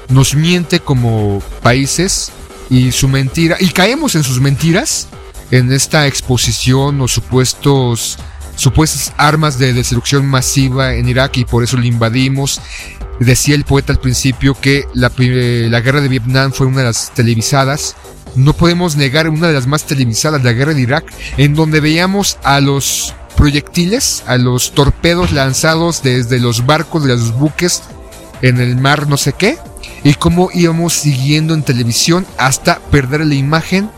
nos 0.09 0.35
miente 0.35 0.81
como 0.81 1.43
países 1.63 2.33
y 2.71 2.93
su 2.93 3.09
mentira, 3.09 3.57
y 3.61 3.69
caemos 3.69 4.15
en 4.15 4.23
sus 4.23 4.41
mentiras 4.41 5.09
en 5.51 5.73
esta 5.73 6.07
exposición 6.07 7.01
o 7.01 7.09
supuestos 7.09 8.19
supuestas 8.57 9.13
armas 9.19 9.59
de 9.59 9.75
destrucción 9.75 10.27
masiva 10.27 10.95
en 10.95 11.09
Irak 11.09 11.37
y 11.37 11.45
por 11.45 11.63
eso 11.63 11.77
lo 11.77 11.85
invadimos. 11.85 12.61
Decía 13.21 13.55
el 13.55 13.65
poeta 13.65 13.93
al 13.93 14.01
principio 14.01 14.59
que 14.59 14.87
la, 14.95 15.13
la, 15.17 15.81
guerra 15.81 16.01
de 16.01 16.09
Vietnam 16.09 16.53
fue 16.53 16.67
una 16.67 16.79
de 16.79 16.85
las 16.85 17.13
televisadas. 17.15 17.97
No 18.35 18.55
podemos 18.55 18.97
negar 18.97 19.29
una 19.29 19.49
de 19.49 19.55
las 19.55 19.67
más 19.67 19.85
televisadas, 19.85 20.43
la 20.43 20.53
guerra 20.53 20.75
de 20.75 20.83
Irak, 20.83 21.13
en 21.37 21.55
donde 21.55 21.81
veíamos 21.81 22.39
a 22.43 22.61
los 22.61 23.15
proyectiles, 23.37 24.23
a 24.27 24.37
los 24.37 24.73
torpedos 24.73 25.33
lanzados 25.33 26.03
desde 26.03 26.41
los 26.41 26.67
barcos 26.67 27.05
de 27.05 27.11
los 27.11 27.33
buques 27.33 27.83
en 28.43 28.61
el 28.61 28.77
mar 28.77 29.09
no 29.09 29.17
sé 29.17 29.33
qué, 29.33 29.59
y 30.05 30.15
cómo 30.15 30.51
íbamos 30.53 30.93
siguiendo 30.95 31.55
en 31.55 31.63
televisión 31.63 32.27
hasta 32.39 32.79
perder 32.91 33.27
la 33.27 33.35
imagen 33.35 33.91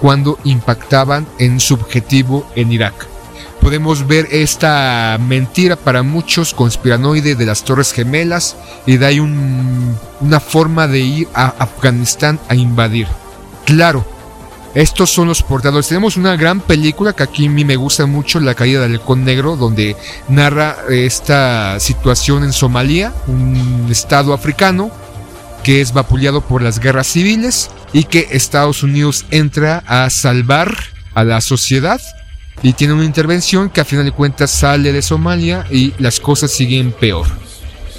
cuando 0.00 0.38
impactaban 0.44 1.26
en 1.38 1.60
su 1.60 1.74
objetivo 1.74 2.46
en 2.56 2.72
Irak. 2.72 3.06
Podemos 3.60 4.06
ver 4.06 4.28
esta 4.30 5.18
mentira 5.18 5.76
para 5.76 6.02
muchos 6.02 6.52
conspiranoide 6.52 7.34
de 7.34 7.46
las 7.46 7.64
Torres 7.64 7.92
Gemelas 7.92 8.56
y 8.84 8.98
de 8.98 9.06
ahí 9.06 9.20
una 9.20 10.40
forma 10.40 10.86
de 10.86 10.98
ir 10.98 11.28
a 11.32 11.46
Afganistán 11.58 12.38
a 12.48 12.54
invadir. 12.54 13.06
Claro, 13.64 14.04
estos 14.74 15.08
son 15.10 15.28
los 15.28 15.42
portadores. 15.42 15.88
Tenemos 15.88 16.16
una 16.16 16.36
gran 16.36 16.60
película 16.60 17.14
que 17.14 17.22
aquí 17.22 17.46
a 17.46 17.50
mí 17.50 17.64
me 17.64 17.76
gusta 17.76 18.06
mucho, 18.06 18.40
La 18.40 18.54
caída 18.54 18.82
del 18.82 18.94
halcón 18.94 19.24
negro, 19.24 19.56
donde 19.56 19.96
narra 20.28 20.76
esta 20.90 21.78
situación 21.80 22.44
en 22.44 22.52
Somalia, 22.52 23.14
un 23.28 23.86
estado 23.88 24.34
africano 24.34 24.90
que 25.64 25.80
es 25.80 25.92
vapuleado 25.92 26.42
por 26.42 26.62
las 26.62 26.78
guerras 26.78 27.08
civiles 27.08 27.70
y 27.92 28.04
que 28.04 28.28
Estados 28.30 28.82
Unidos 28.84 29.24
entra 29.30 29.82
a 29.86 30.08
salvar 30.10 30.72
a 31.14 31.24
la 31.24 31.40
sociedad 31.40 32.00
y 32.62 32.74
tiene 32.74 32.92
una 32.92 33.04
intervención 33.04 33.70
que 33.70 33.80
a 33.80 33.84
final 33.84 34.04
de 34.04 34.12
cuentas 34.12 34.50
sale 34.50 34.92
de 34.92 35.02
Somalia 35.02 35.66
y 35.70 35.94
las 35.98 36.20
cosas 36.20 36.52
siguen 36.52 36.92
peor. 36.92 37.26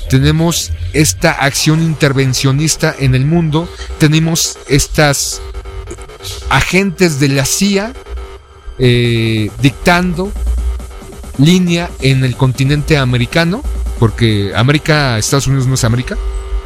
Tenemos 0.09 0.71
esta 0.93 1.31
acción 1.31 1.81
intervencionista 1.81 2.95
en 2.99 3.15
el 3.15 3.25
mundo, 3.25 3.67
tenemos 3.97 4.57
estas 4.69 5.41
agentes 6.49 7.19
de 7.19 7.29
la 7.29 7.45
CIA 7.45 7.93
eh, 8.77 9.49
dictando 9.61 10.31
línea 11.39 11.89
en 12.01 12.23
el 12.23 12.37
continente 12.37 12.97
americano, 12.97 13.63
porque 13.99 14.53
América, 14.55 15.17
Estados 15.17 15.47
Unidos 15.47 15.65
no 15.65 15.73
es 15.73 15.83
América, 15.83 16.17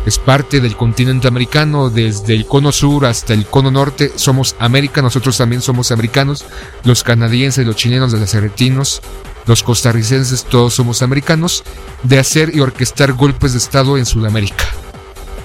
es 0.05 0.17
parte 0.17 0.61
del 0.61 0.75
continente 0.75 1.27
americano, 1.27 1.89
desde 1.89 2.33
el 2.33 2.45
cono 2.45 2.71
sur 2.71 3.05
hasta 3.05 3.33
el 3.33 3.45
cono 3.45 3.71
norte, 3.71 4.11
somos 4.15 4.55
América, 4.59 5.01
nosotros 5.01 5.37
también 5.37 5.61
somos 5.61 5.91
americanos, 5.91 6.45
los 6.83 7.03
canadienses, 7.03 7.65
los 7.65 7.75
chilenos, 7.75 8.13
los 8.13 8.35
argentinos, 8.35 9.01
los 9.45 9.63
costarricenses, 9.63 10.45
todos 10.45 10.73
somos 10.73 11.01
americanos, 11.01 11.63
de 12.03 12.19
hacer 12.19 12.55
y 12.55 12.59
orquestar 12.59 13.13
golpes 13.13 13.53
de 13.53 13.57
Estado 13.57 13.97
en 13.97 14.05
Sudamérica. 14.05 14.65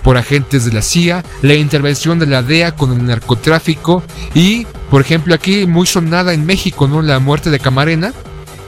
Por 0.03 0.19
agentes 0.19 0.67
de 0.67 0.73
la 0.73 0.83
CIA, 0.83 1.25
la 1.41 1.55
intervención 1.55 2.19
de 2.19 2.27
la 2.27 2.43
DEA 2.43 2.77
con 2.77 2.93
el 2.93 3.07
narcotráfico 3.07 4.03
y, 4.35 4.67
por 4.91 5.01
ejemplo, 5.01 5.35
aquí 5.35 5.67
muy 5.67 5.87
sonada 5.87 6.35
en 6.35 6.45
México, 6.45 6.87
¿no? 6.87 7.01
La 7.01 7.19
muerte 7.19 7.51
de 7.51 7.59
Camarena, 7.59 8.13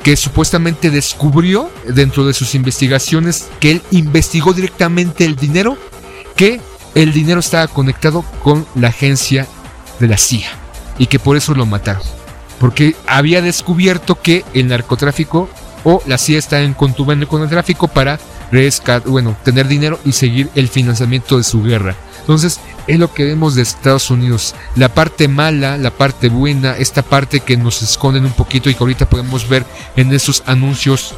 que 0.06 0.16
supuestamente 0.16 0.92
descubrió 0.92 1.68
dentro 1.84 2.24
de 2.24 2.32
sus 2.32 2.54
investigaciones 2.54 3.48
que 3.58 3.72
él 3.72 3.82
investigó 3.90 4.52
directamente 4.52 5.24
el 5.24 5.34
dinero, 5.34 5.76
que 6.36 6.60
el 6.94 7.12
dinero 7.12 7.40
estaba 7.40 7.66
conectado 7.66 8.24
con 8.44 8.64
la 8.76 8.86
agencia 8.86 9.48
de 9.98 10.06
la 10.06 10.16
CIA 10.16 10.48
y 10.96 11.08
que 11.08 11.18
por 11.18 11.36
eso 11.36 11.54
lo 11.54 11.66
mataron. 11.66 12.04
Porque 12.60 12.94
había 13.08 13.42
descubierto 13.42 14.22
que 14.22 14.44
el 14.54 14.68
narcotráfico 14.68 15.48
o 15.82 16.00
la 16.06 16.18
CIA 16.18 16.38
está 16.38 16.60
en 16.62 16.74
contubernio 16.74 17.26
con 17.26 17.42
el 17.42 17.48
tráfico 17.48 17.88
para 17.88 18.20
bueno, 19.06 19.36
tener 19.44 19.68
dinero 19.68 19.98
y 20.04 20.12
seguir 20.12 20.50
el 20.54 20.68
financiamiento 20.68 21.36
de 21.36 21.44
su 21.44 21.62
guerra. 21.62 21.96
Entonces, 22.20 22.60
es 22.86 22.98
lo 22.98 23.12
que 23.12 23.24
vemos 23.24 23.54
de 23.54 23.62
Estados 23.62 24.10
Unidos. 24.10 24.54
La 24.74 24.88
parte 24.88 25.28
mala, 25.28 25.76
la 25.76 25.90
parte 25.90 26.28
buena, 26.28 26.76
esta 26.76 27.02
parte 27.02 27.40
que 27.40 27.56
nos 27.56 27.82
esconden 27.82 28.24
un 28.24 28.32
poquito 28.32 28.70
y 28.70 28.74
que 28.74 28.82
ahorita 28.82 29.08
podemos 29.08 29.48
ver 29.48 29.64
en 29.96 30.12
esos 30.12 30.42
anuncios 30.46 31.14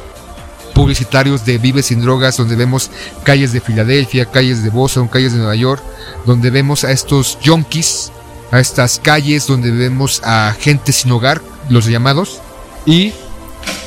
publicitarios 0.73 1.45
de 1.45 1.57
Vive 1.57 1.83
sin 1.83 2.01
drogas, 2.01 2.37
donde 2.37 2.55
vemos 2.55 2.89
calles 3.23 3.51
de 3.51 3.59
Filadelfia, 3.59 4.25
calles 4.25 4.63
de 4.63 4.69
Boston, 4.69 5.07
calles 5.07 5.33
de 5.33 5.39
Nueva 5.39 5.55
York, 5.55 5.83
donde 6.25 6.49
vemos 6.49 6.83
a 6.83 6.91
estos 6.91 7.37
junkies, 7.43 8.11
a 8.51 8.59
estas 8.59 8.99
calles 8.99 9.45
donde 9.47 9.71
vemos 9.71 10.21
a 10.23 10.55
gente 10.59 10.91
sin 10.93 11.11
hogar, 11.11 11.41
los 11.69 11.85
llamados, 11.85 12.39
y 12.85 13.13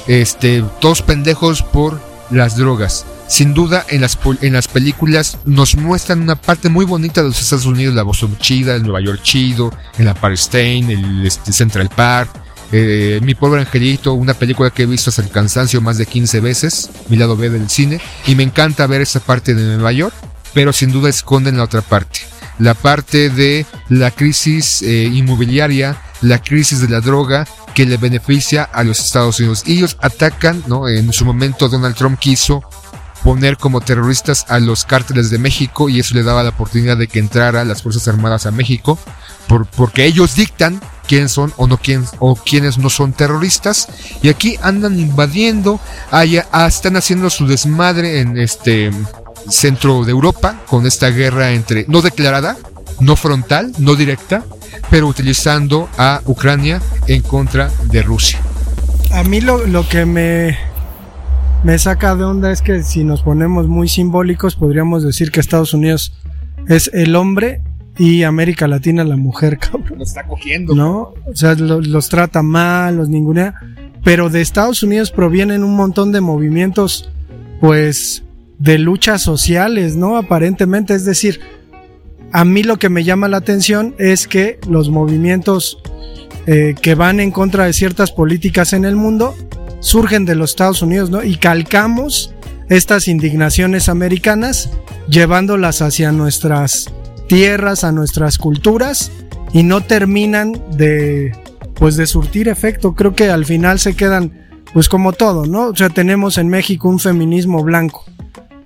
este, 0.06 0.64
todos 0.80 1.02
pendejos 1.02 1.62
por 1.62 2.00
las 2.30 2.56
drogas. 2.56 3.06
Sin 3.28 3.54
duda, 3.54 3.84
en 3.88 4.02
las, 4.02 4.18
en 4.42 4.52
las 4.52 4.68
películas 4.68 5.38
nos 5.44 5.76
muestran 5.76 6.20
una 6.20 6.36
parte 6.36 6.68
muy 6.68 6.84
bonita 6.84 7.22
de 7.22 7.28
los 7.28 7.40
Estados 7.40 7.66
Unidos, 7.66 7.94
la 7.94 8.02
Boston 8.02 8.36
chida, 8.38 8.74
el 8.74 8.82
Nueva 8.82 9.00
York 9.00 9.20
chido, 9.22 9.72
el 9.98 10.08
Empire 10.08 10.34
State, 10.34 10.92
el 10.92 11.26
este, 11.26 11.52
Central 11.52 11.88
Park, 11.88 12.30
eh, 12.74 13.20
Mi 13.22 13.34
pobre 13.34 13.60
angelito, 13.60 14.14
una 14.14 14.32
película 14.32 14.70
que 14.70 14.84
he 14.84 14.86
visto 14.86 15.10
hasta 15.10 15.20
el 15.20 15.28
cansancio 15.28 15.82
más 15.82 15.98
de 15.98 16.06
15 16.06 16.40
veces, 16.40 16.90
mi 17.08 17.18
lado 17.18 17.36
B 17.36 17.50
del 17.50 17.68
cine, 17.68 18.00
y 18.26 18.34
me 18.34 18.42
encanta 18.42 18.86
ver 18.86 19.02
esa 19.02 19.20
parte 19.20 19.54
de 19.54 19.62
Nueva 19.74 19.92
York, 19.92 20.14
pero 20.54 20.72
sin 20.72 20.90
duda 20.90 21.10
esconden 21.10 21.58
la 21.58 21.64
otra 21.64 21.82
parte, 21.82 22.20
la 22.58 22.72
parte 22.72 23.28
de 23.28 23.66
la 23.90 24.10
crisis 24.10 24.80
eh, 24.80 25.04
inmobiliaria, 25.04 26.00
la 26.22 26.40
crisis 26.40 26.80
de 26.80 26.88
la 26.88 27.00
droga 27.00 27.46
que 27.74 27.84
le 27.84 27.98
beneficia 27.98 28.62
a 28.64 28.84
los 28.84 29.00
Estados 29.00 29.38
Unidos. 29.40 29.64
Ellos 29.66 29.98
atacan, 30.00 30.62
¿no? 30.66 30.88
En 30.88 31.12
su 31.12 31.26
momento 31.26 31.68
Donald 31.68 31.94
Trump 31.94 32.18
quiso 32.18 32.62
poner 33.24 33.56
como 33.56 33.80
terroristas 33.80 34.44
a 34.48 34.58
los 34.58 34.84
cárteles 34.84 35.30
de 35.30 35.38
México 35.38 35.88
y 35.88 36.00
eso 36.00 36.14
le 36.14 36.22
daba 36.22 36.42
la 36.42 36.50
oportunidad 36.50 36.96
de 36.96 37.08
que 37.08 37.18
entrara 37.18 37.64
las 37.64 37.82
Fuerzas 37.82 38.08
Armadas 38.08 38.46
a 38.46 38.50
México 38.50 38.98
por, 39.46 39.66
porque 39.66 40.04
ellos 40.04 40.34
dictan 40.34 40.80
quiénes 41.06 41.32
son 41.32 41.52
o 41.56 41.66
no 41.66 41.76
quién, 41.78 42.04
o 42.18 42.36
quiénes 42.36 42.78
no 42.78 42.90
son 42.90 43.12
terroristas. 43.12 43.88
Y 44.22 44.28
aquí 44.28 44.56
andan 44.62 44.98
invadiendo 44.98 45.80
allá, 46.10 46.48
ah, 46.52 46.66
están 46.66 46.96
haciendo 46.96 47.30
su 47.30 47.46
desmadre 47.46 48.20
en 48.20 48.38
este 48.38 48.90
centro 49.48 50.04
de 50.04 50.12
Europa 50.12 50.60
con 50.66 50.86
esta 50.86 51.08
guerra 51.10 51.50
entre 51.50 51.84
no 51.88 52.00
declarada 52.00 52.56
no 53.00 53.16
frontal 53.16 53.72
no 53.78 53.96
directa 53.96 54.44
pero 54.88 55.08
utilizando 55.08 55.88
a 55.98 56.20
Ucrania 56.26 56.80
en 57.08 57.22
contra 57.22 57.70
de 57.84 58.02
Rusia. 58.02 58.40
A 59.10 59.22
mí 59.24 59.40
lo, 59.40 59.66
lo 59.66 59.88
que 59.88 60.06
me 60.06 60.56
me 61.62 61.78
saca 61.78 62.16
de 62.16 62.24
onda 62.24 62.50
es 62.50 62.60
que 62.60 62.82
si 62.82 63.04
nos 63.04 63.22
ponemos 63.22 63.68
muy 63.68 63.88
simbólicos, 63.88 64.56
podríamos 64.56 65.04
decir 65.04 65.30
que 65.30 65.40
Estados 65.40 65.74
Unidos 65.74 66.12
es 66.68 66.90
el 66.92 67.14
hombre 67.14 67.62
y 67.98 68.24
América 68.24 68.66
Latina 68.66 69.04
la 69.04 69.16
mujer, 69.16 69.58
cabrón. 69.58 69.98
Lo 69.98 70.04
está 70.04 70.26
cogiendo. 70.26 70.74
¿No? 70.74 71.14
O 71.26 71.34
sea, 71.34 71.54
los 71.54 72.08
trata 72.08 72.42
mal, 72.42 72.96
los 72.96 73.08
ningunea. 73.08 73.54
Pero 74.04 74.30
de 74.30 74.40
Estados 74.40 74.82
Unidos 74.82 75.12
provienen 75.12 75.62
un 75.62 75.76
montón 75.76 76.10
de 76.10 76.20
movimientos, 76.20 77.10
pues, 77.60 78.24
de 78.58 78.78
luchas 78.78 79.22
sociales, 79.22 79.94
¿no? 79.94 80.16
Aparentemente, 80.16 80.94
es 80.94 81.04
decir, 81.04 81.40
a 82.32 82.44
mí 82.44 82.64
lo 82.64 82.78
que 82.78 82.88
me 82.88 83.04
llama 83.04 83.28
la 83.28 83.36
atención 83.36 83.94
es 83.98 84.26
que 84.26 84.58
los 84.68 84.90
movimientos 84.90 85.78
eh, 86.46 86.74
que 86.80 86.96
van 86.96 87.20
en 87.20 87.30
contra 87.30 87.66
de 87.66 87.72
ciertas 87.72 88.10
políticas 88.10 88.72
en 88.72 88.84
el 88.84 88.96
mundo 88.96 89.36
surgen 89.82 90.24
de 90.24 90.34
los 90.34 90.50
Estados 90.50 90.80
Unidos, 90.80 91.10
¿no? 91.10 91.22
Y 91.22 91.36
calcamos 91.36 92.32
estas 92.70 93.08
indignaciones 93.08 93.90
americanas 93.90 94.70
llevándolas 95.08 95.82
hacia 95.82 96.12
nuestras 96.12 96.86
tierras, 97.28 97.84
a 97.84 97.92
nuestras 97.92 98.38
culturas 98.38 99.10
y 99.52 99.64
no 99.64 99.82
terminan 99.82 100.52
de 100.76 101.36
pues 101.74 101.96
de 101.96 102.06
surtir 102.06 102.48
efecto. 102.48 102.94
Creo 102.94 103.14
que 103.14 103.28
al 103.28 103.44
final 103.44 103.78
se 103.78 103.94
quedan 103.94 104.32
pues 104.72 104.88
como 104.88 105.12
todo, 105.12 105.44
¿no? 105.44 105.68
O 105.68 105.76
sea, 105.76 105.90
tenemos 105.90 106.38
en 106.38 106.48
México 106.48 106.88
un 106.88 107.00
feminismo 107.00 107.62
blanco. 107.62 108.04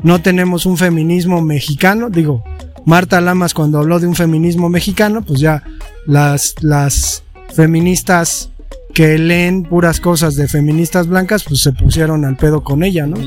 No 0.02 0.20
tenemos 0.20 0.66
un 0.66 0.76
feminismo 0.76 1.40
mexicano, 1.40 2.10
digo, 2.10 2.44
Marta 2.84 3.20
Lamas 3.20 3.54
cuando 3.54 3.78
habló 3.78 3.98
de 3.98 4.06
un 4.06 4.14
feminismo 4.14 4.68
mexicano, 4.68 5.22
pues 5.22 5.40
ya 5.40 5.64
las 6.06 6.54
las 6.60 7.24
feministas 7.54 8.50
que 8.96 9.18
leen 9.18 9.62
puras 9.62 10.00
cosas 10.00 10.36
de 10.36 10.48
feministas 10.48 11.06
blancas, 11.06 11.44
pues 11.44 11.60
se 11.60 11.72
pusieron 11.72 12.24
al 12.24 12.38
pedo 12.38 12.64
con 12.64 12.82
ella, 12.82 13.06
¿no? 13.06 13.18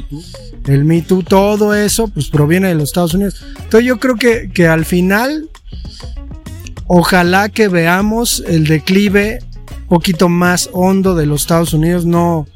El 0.65 0.84
Me 0.84 1.03
Too, 1.03 1.21
todo 1.21 1.75
eso, 1.75 2.08
pues 2.08 2.29
proviene 2.29 2.69
de 2.69 2.73
los 2.73 2.86
Estados 2.86 3.13
Unidos. 3.13 3.45
Entonces 3.55 3.86
yo 3.86 3.99
creo 3.99 4.15
que, 4.15 4.49
que 4.51 4.65
al 4.65 4.84
final, 4.84 5.47
ojalá 6.88 7.49
que 7.49 7.67
veamos 7.67 8.43
el 8.47 8.65
declive 8.65 9.43
un 9.84 9.88
poquito 9.89 10.27
más 10.27 10.71
hondo 10.73 11.13
de 11.13 11.27
los 11.27 11.41
Estados 11.41 11.71
Unidos, 11.75 12.03
no, 12.03 12.47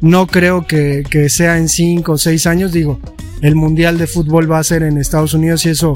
no 0.00 0.28
creo 0.28 0.64
que, 0.64 1.02
que 1.10 1.30
sea 1.30 1.58
en 1.58 1.68
cinco 1.68 2.12
o 2.12 2.18
seis 2.18 2.46
años, 2.46 2.70
digo, 2.70 3.00
el 3.40 3.56
Mundial 3.56 3.98
de 3.98 4.06
Fútbol 4.06 4.48
va 4.48 4.60
a 4.60 4.64
ser 4.64 4.84
en 4.84 4.98
Estados 4.98 5.34
Unidos 5.34 5.66
y 5.66 5.70
eso, 5.70 5.94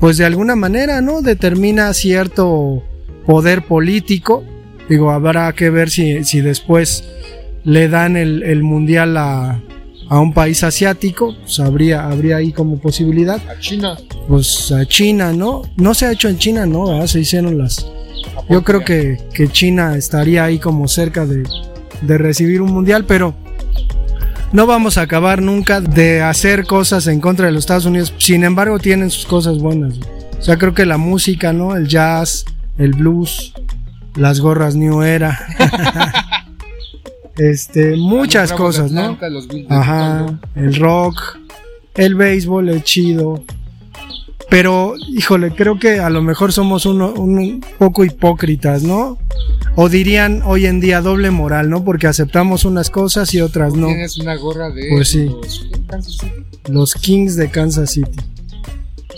pues 0.00 0.16
de 0.16 0.24
alguna 0.24 0.56
manera, 0.56 1.02
¿no? 1.02 1.20
Determina 1.20 1.92
cierto 1.92 2.82
poder 3.26 3.66
político 3.66 4.42
Digo, 4.88 5.10
habrá 5.10 5.52
que 5.52 5.70
ver 5.70 5.90
si, 5.90 6.24
si 6.24 6.40
después 6.40 7.04
le 7.64 7.88
dan 7.88 8.16
el, 8.16 8.42
el 8.42 8.62
mundial 8.62 9.16
a, 9.16 9.60
a, 10.08 10.20
un 10.20 10.32
país 10.32 10.64
asiático, 10.64 11.36
pues 11.42 11.60
habría, 11.60 12.08
habría 12.08 12.36
ahí 12.36 12.52
como 12.52 12.78
posibilidad. 12.78 13.40
A 13.48 13.58
China. 13.58 13.96
Pues 14.28 14.72
a 14.72 14.86
China, 14.86 15.32
¿no? 15.32 15.62
No 15.76 15.94
se 15.94 16.06
ha 16.06 16.12
hecho 16.12 16.28
en 16.28 16.38
China, 16.38 16.64
¿no? 16.66 17.06
Se 17.06 17.20
hicieron 17.20 17.58
las... 17.58 17.86
Yo 18.48 18.64
creo 18.64 18.84
que, 18.84 19.18
que 19.34 19.48
China 19.48 19.96
estaría 19.96 20.44
ahí 20.44 20.58
como 20.58 20.88
cerca 20.88 21.26
de, 21.26 21.42
de 22.02 22.18
recibir 22.18 22.62
un 22.62 22.72
mundial, 22.72 23.04
pero 23.04 23.34
no 24.52 24.66
vamos 24.66 24.96
a 24.96 25.02
acabar 25.02 25.42
nunca 25.42 25.82
de 25.82 26.22
hacer 26.22 26.64
cosas 26.64 27.06
en 27.06 27.20
contra 27.20 27.46
de 27.46 27.52
los 27.52 27.64
Estados 27.64 27.84
Unidos. 27.84 28.14
Sin 28.16 28.44
embargo, 28.44 28.78
tienen 28.78 29.10
sus 29.10 29.26
cosas 29.26 29.58
buenas. 29.58 29.94
O 30.38 30.42
sea, 30.42 30.56
creo 30.56 30.72
que 30.72 30.86
la 30.86 30.96
música, 30.96 31.52
¿no? 31.52 31.76
El 31.76 31.86
jazz, 31.86 32.46
el 32.78 32.92
blues, 32.92 33.52
las 34.18 34.40
gorras 34.40 34.76
New 34.76 35.02
Era. 35.02 35.38
este, 37.36 37.96
muchas 37.96 38.52
cosas, 38.52 38.90
¿no? 38.92 39.18
Ajá, 39.68 40.40
el 40.54 40.74
rock, 40.76 41.38
el 41.94 42.14
béisbol 42.14 42.68
es 42.70 42.84
chido. 42.84 43.44
Pero, 44.50 44.94
híjole, 45.08 45.50
creo 45.54 45.78
que 45.78 46.00
a 46.00 46.08
lo 46.08 46.22
mejor 46.22 46.52
somos 46.52 46.86
un 46.86 47.62
poco 47.78 48.04
hipócritas, 48.04 48.82
¿no? 48.82 49.18
O 49.76 49.90
dirían 49.90 50.42
hoy 50.44 50.66
en 50.66 50.80
día 50.80 51.02
doble 51.02 51.30
moral, 51.30 51.68
¿no? 51.68 51.84
Porque 51.84 52.06
aceptamos 52.06 52.64
unas 52.64 52.88
cosas 52.88 53.32
y 53.34 53.42
otras 53.42 53.74
no. 53.74 53.88
Tienes 53.88 54.16
una 54.18 54.36
gorra 54.36 54.70
de 54.70 54.88
pues 54.90 55.10
sí. 55.10 55.30
los 56.70 56.94
Kings 56.94 57.36
de 57.36 57.50
Kansas 57.50 57.90
City. 57.90 58.18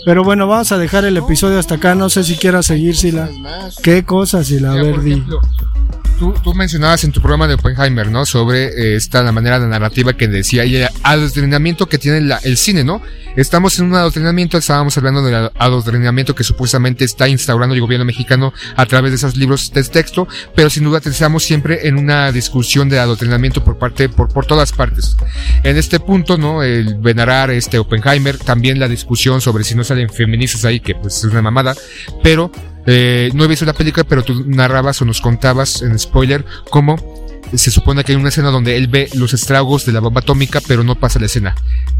Pero 0.05 0.23
bueno, 0.23 0.47
vamos 0.47 0.71
a 0.71 0.77
dejar 0.77 1.05
el 1.05 1.17
episodio 1.17 1.59
hasta 1.59 1.75
acá. 1.75 1.95
No 1.95 2.09
sé 2.09 2.23
si 2.23 2.35
quieras 2.35 2.65
seguir, 2.65 2.95
Sila. 2.95 3.29
¿Qué 3.83 4.03
cosas, 4.03 4.47
Sila? 4.47 4.71
A 4.71 4.75
ver, 4.75 5.01
di. 5.01 5.23
Tú, 6.19 6.33
tú, 6.43 6.53
mencionabas 6.53 7.03
en 7.03 7.11
tu 7.11 7.19
programa 7.19 7.47
de 7.47 7.55
Oppenheimer, 7.55 8.11
¿no? 8.11 8.25
Sobre 8.25 8.65
eh, 8.65 8.95
esta 8.95 9.23
la 9.23 9.31
manera 9.31 9.59
de 9.59 9.67
narrativa 9.67 10.13
que 10.13 10.27
decía 10.27 10.65
y 10.65 10.75
el 10.75 10.87
adoctrinamiento 11.03 11.87
que 11.87 11.97
tiene 11.97 12.35
el 12.43 12.57
cine, 12.57 12.83
¿no? 12.83 13.01
Estamos 13.35 13.79
en 13.79 13.85
un 13.85 13.95
adoctrinamiento, 13.95 14.57
estábamos 14.57 14.97
hablando 14.97 15.23
del 15.23 15.49
adoctrinamiento 15.57 16.35
que 16.35 16.43
supuestamente 16.43 17.05
está 17.05 17.29
instaurando 17.29 17.73
el 17.73 17.79
gobierno 17.81 18.05
mexicano 18.05 18.53
a 18.75 18.85
través 18.85 19.11
de 19.11 19.15
esos 19.15 19.37
libros 19.37 19.71
de 19.71 19.83
texto, 19.85 20.27
pero 20.53 20.69
sin 20.69 20.83
duda 20.83 20.99
estamos 21.03 21.43
siempre 21.43 21.87
en 21.87 21.97
una 21.97 22.31
discusión 22.33 22.89
de 22.89 22.99
adoctrinamiento 22.99 23.63
por 23.63 23.77
parte, 23.77 24.09
por 24.09 24.45
todas 24.45 24.73
partes. 24.73 25.15
En 25.63 25.77
este 25.77 25.99
punto, 25.99 26.37
¿no? 26.37 26.61
El 26.61 26.95
venerar 26.95 27.51
este 27.51 27.79
Oppenheimer, 27.79 28.37
también 28.37 28.79
la 28.79 28.89
discusión 28.89 29.39
sobre 29.39 29.63
si 29.63 29.75
no 29.75 29.83
salen 29.85 30.09
feministas 30.09 30.65
ahí, 30.65 30.81
que 30.81 30.95
pues 30.95 31.17
es 31.19 31.23
una 31.23 31.41
mamada, 31.41 31.73
pero 32.21 32.51
eh, 32.85 33.29
no 33.33 33.43
he 33.43 33.47
visto 33.47 33.65
la 33.65 33.73
película, 33.73 34.03
pero 34.03 34.23
tú 34.23 34.43
narrabas 34.47 35.01
o 35.01 35.05
nos 35.05 35.21
contabas 35.21 35.81
en 35.81 35.97
spoiler 35.97 36.45
cómo 36.69 36.95
se 37.53 37.71
supone 37.71 38.03
que 38.03 38.13
hay 38.13 38.15
una 38.15 38.29
escena 38.29 38.49
donde 38.49 38.77
él 38.77 38.87
ve 38.87 39.09
los 39.13 39.33
estragos 39.33 39.85
de 39.85 39.91
la 39.91 39.99
bomba 39.99 40.21
atómica, 40.21 40.61
pero 40.65 40.83
no 40.83 40.95
pasa 40.95 41.19
la 41.19 41.25
escena. 41.25 41.55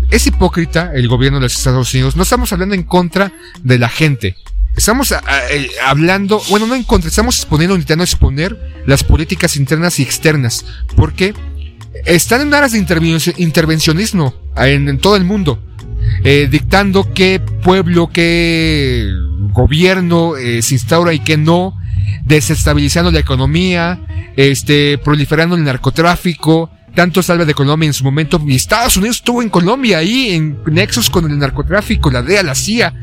Es 0.09 0.25
hipócrita 0.27 0.91
el 0.93 1.07
gobierno 1.07 1.39
de 1.39 1.43
los 1.43 1.57
Estados 1.57 1.93
Unidos. 1.93 2.15
No 2.15 2.23
estamos 2.23 2.51
hablando 2.53 2.75
en 2.75 2.83
contra 2.83 3.33
de 3.61 3.77
la 3.77 3.89
gente. 3.89 4.35
Estamos 4.75 5.11
eh, 5.11 5.69
hablando, 5.85 6.41
bueno, 6.49 6.67
no 6.67 6.75
en 6.75 6.83
contra, 6.83 7.09
estamos 7.09 7.37
exponiendo, 7.37 7.75
intentando 7.75 8.05
exponer 8.05 8.83
las 8.85 9.03
políticas 9.03 9.57
internas 9.57 9.99
y 9.99 10.03
externas. 10.03 10.65
Porque 10.95 11.33
están 12.05 12.41
en 12.41 12.53
aras 12.53 12.71
de 12.71 12.77
intervencionismo 13.37 14.33
en 14.55 14.97
todo 14.99 15.17
el 15.17 15.25
mundo. 15.25 15.61
Eh, 16.23 16.47
dictando 16.49 17.13
qué 17.13 17.41
pueblo, 17.63 18.09
qué 18.11 19.09
gobierno 19.51 20.37
eh, 20.37 20.61
se 20.61 20.75
instaura 20.75 21.13
y 21.13 21.19
qué 21.19 21.37
no, 21.37 21.75
desestabilizando 22.25 23.11
la 23.11 23.19
economía, 23.19 23.99
este, 24.35 24.97
proliferando 24.99 25.55
el 25.55 25.63
narcotráfico, 25.63 26.69
tanto 26.93 27.23
salva 27.23 27.45
de 27.45 27.53
Colombia 27.53 27.87
en 27.87 27.93
su 27.93 28.03
momento, 28.03 28.41
y 28.45 28.55
Estados 28.55 28.97
Unidos 28.97 29.17
estuvo 29.17 29.41
en 29.41 29.49
Colombia 29.49 29.99
ahí, 29.99 30.31
en 30.31 30.59
nexos 30.67 31.09
con 31.09 31.29
el 31.29 31.39
narcotráfico, 31.39 32.11
la 32.11 32.21
DEA, 32.21 32.43
la 32.43 32.55
CIA, 32.55 32.93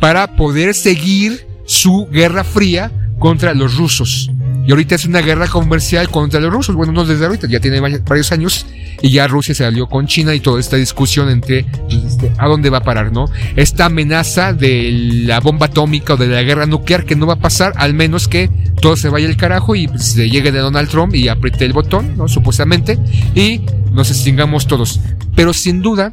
para 0.00 0.36
poder 0.36 0.74
seguir 0.74 1.46
su 1.66 2.08
guerra 2.10 2.44
fría 2.44 2.90
contra 3.18 3.54
los 3.54 3.76
rusos. 3.76 4.30
Y 4.66 4.70
ahorita 4.70 4.94
es 4.94 5.04
una 5.04 5.20
guerra 5.20 5.46
comercial 5.46 6.08
contra 6.10 6.40
los 6.40 6.52
rusos. 6.52 6.74
Bueno, 6.74 6.92
no 6.92 7.04
desde 7.04 7.26
ahorita, 7.26 7.46
ya 7.48 7.60
tiene 7.60 7.80
varios 7.80 8.32
años. 8.32 8.66
Y 9.02 9.10
ya 9.10 9.26
Rusia 9.26 9.54
se 9.54 9.64
alió 9.64 9.86
con 9.86 10.06
China 10.06 10.34
y 10.34 10.40
toda 10.40 10.60
esta 10.60 10.76
discusión 10.76 11.28
entre 11.28 11.64
pues, 11.64 12.04
este, 12.04 12.32
a 12.38 12.46
dónde 12.48 12.70
va 12.70 12.78
a 12.78 12.82
parar, 12.82 13.12
¿no? 13.12 13.26
Esta 13.56 13.86
amenaza 13.86 14.52
de 14.52 14.90
la 15.26 15.40
bomba 15.40 15.66
atómica 15.66 16.14
o 16.14 16.16
de 16.16 16.28
la 16.28 16.42
guerra 16.42 16.64
nuclear 16.64 17.04
que 17.04 17.16
no 17.16 17.26
va 17.26 17.34
a 17.34 17.38
pasar, 17.38 17.74
al 17.76 17.92
menos 17.92 18.28
que 18.28 18.48
todo 18.80 18.96
se 18.96 19.10
vaya 19.10 19.28
al 19.28 19.36
carajo 19.36 19.74
y 19.74 19.88
pues, 19.88 20.12
se 20.12 20.30
llegue 20.30 20.52
de 20.52 20.60
Donald 20.60 20.88
Trump 20.88 21.14
y 21.14 21.28
apriete 21.28 21.66
el 21.66 21.72
botón, 21.72 22.16
¿no? 22.16 22.28
Supuestamente. 22.28 22.98
Y 23.34 23.60
nos 23.92 24.10
extingamos 24.10 24.66
todos. 24.66 25.00
Pero 25.34 25.52
sin 25.52 25.82
duda, 25.82 26.10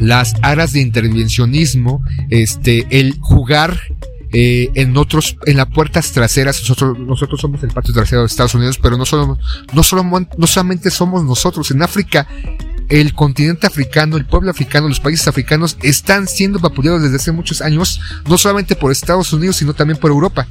las 0.00 0.34
aras 0.42 0.72
de 0.72 0.80
intervencionismo, 0.80 2.02
este, 2.28 2.86
el 2.90 3.16
jugar 3.20 3.80
eh, 4.36 4.72
en 4.74 4.96
otros, 4.96 5.36
en 5.46 5.56
las 5.56 5.68
puertas 5.68 6.10
traseras, 6.10 6.58
nosotros, 6.60 6.98
nosotros 6.98 7.40
somos 7.40 7.62
el 7.62 7.70
patio 7.70 7.94
trasero 7.94 8.22
de 8.22 8.26
Estados 8.26 8.56
Unidos, 8.56 8.80
pero 8.82 8.96
no 8.96 9.06
solo, 9.06 9.38
no 9.72 9.82
solo, 9.84 10.02
no 10.02 10.46
solamente 10.48 10.90
somos 10.90 11.22
nosotros, 11.22 11.70
en 11.70 11.82
África, 11.82 12.26
el 12.88 13.14
continente 13.14 13.68
africano, 13.68 14.16
el 14.16 14.26
pueblo 14.26 14.50
africano, 14.50 14.88
los 14.88 14.98
países 14.98 15.28
africanos 15.28 15.76
están 15.82 16.26
siendo 16.26 16.58
vapuleados 16.58 17.02
desde 17.02 17.14
hace 17.14 17.30
muchos 17.30 17.62
años, 17.62 18.00
no 18.28 18.36
solamente 18.36 18.74
por 18.74 18.90
Estados 18.90 19.32
Unidos, 19.32 19.54
sino 19.54 19.72
también 19.72 20.00
por 20.00 20.10
Europa. 20.10 20.48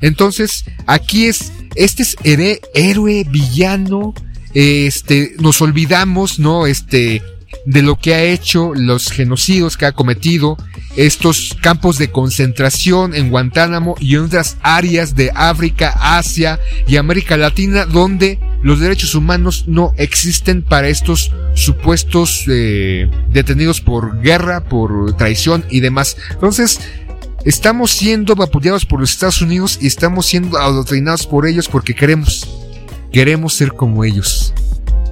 Entonces, 0.00 0.64
aquí 0.86 1.26
es, 1.26 1.52
este 1.74 2.04
es 2.04 2.16
héroe, 2.24 3.26
villano, 3.30 4.14
este, 4.54 5.36
nos 5.40 5.60
olvidamos, 5.60 6.38
¿no? 6.38 6.66
Este, 6.66 7.22
de 7.64 7.82
lo 7.82 7.96
que 7.96 8.14
ha 8.14 8.22
hecho, 8.22 8.74
los 8.74 9.10
genocidios 9.10 9.76
que 9.76 9.86
ha 9.86 9.92
cometido, 9.92 10.56
estos 10.96 11.56
campos 11.60 11.98
de 11.98 12.10
concentración 12.10 13.14
en 13.14 13.30
Guantánamo 13.30 13.96
y 14.00 14.14
en 14.14 14.22
otras 14.22 14.56
áreas 14.62 15.14
de 15.14 15.30
África, 15.34 15.94
Asia 16.16 16.58
y 16.86 16.96
América 16.96 17.36
Latina 17.36 17.84
donde 17.84 18.38
los 18.62 18.80
derechos 18.80 19.14
humanos 19.14 19.64
no 19.66 19.92
existen 19.96 20.62
para 20.62 20.88
estos 20.88 21.32
supuestos 21.54 22.44
eh, 22.48 23.10
detenidos 23.28 23.80
por 23.80 24.20
guerra, 24.20 24.64
por 24.64 25.14
traición 25.16 25.64
y 25.70 25.80
demás. 25.80 26.16
Entonces, 26.30 26.80
estamos 27.44 27.90
siendo 27.90 28.34
vapuleados 28.34 28.86
por 28.86 29.00
los 29.00 29.10
Estados 29.10 29.42
Unidos 29.42 29.78
y 29.80 29.86
estamos 29.86 30.26
siendo 30.26 30.58
adoctrinados 30.58 31.26
por 31.26 31.46
ellos 31.46 31.68
porque 31.68 31.94
queremos, 31.94 32.48
queremos 33.12 33.54
ser 33.54 33.72
como 33.72 34.04
ellos. 34.04 34.52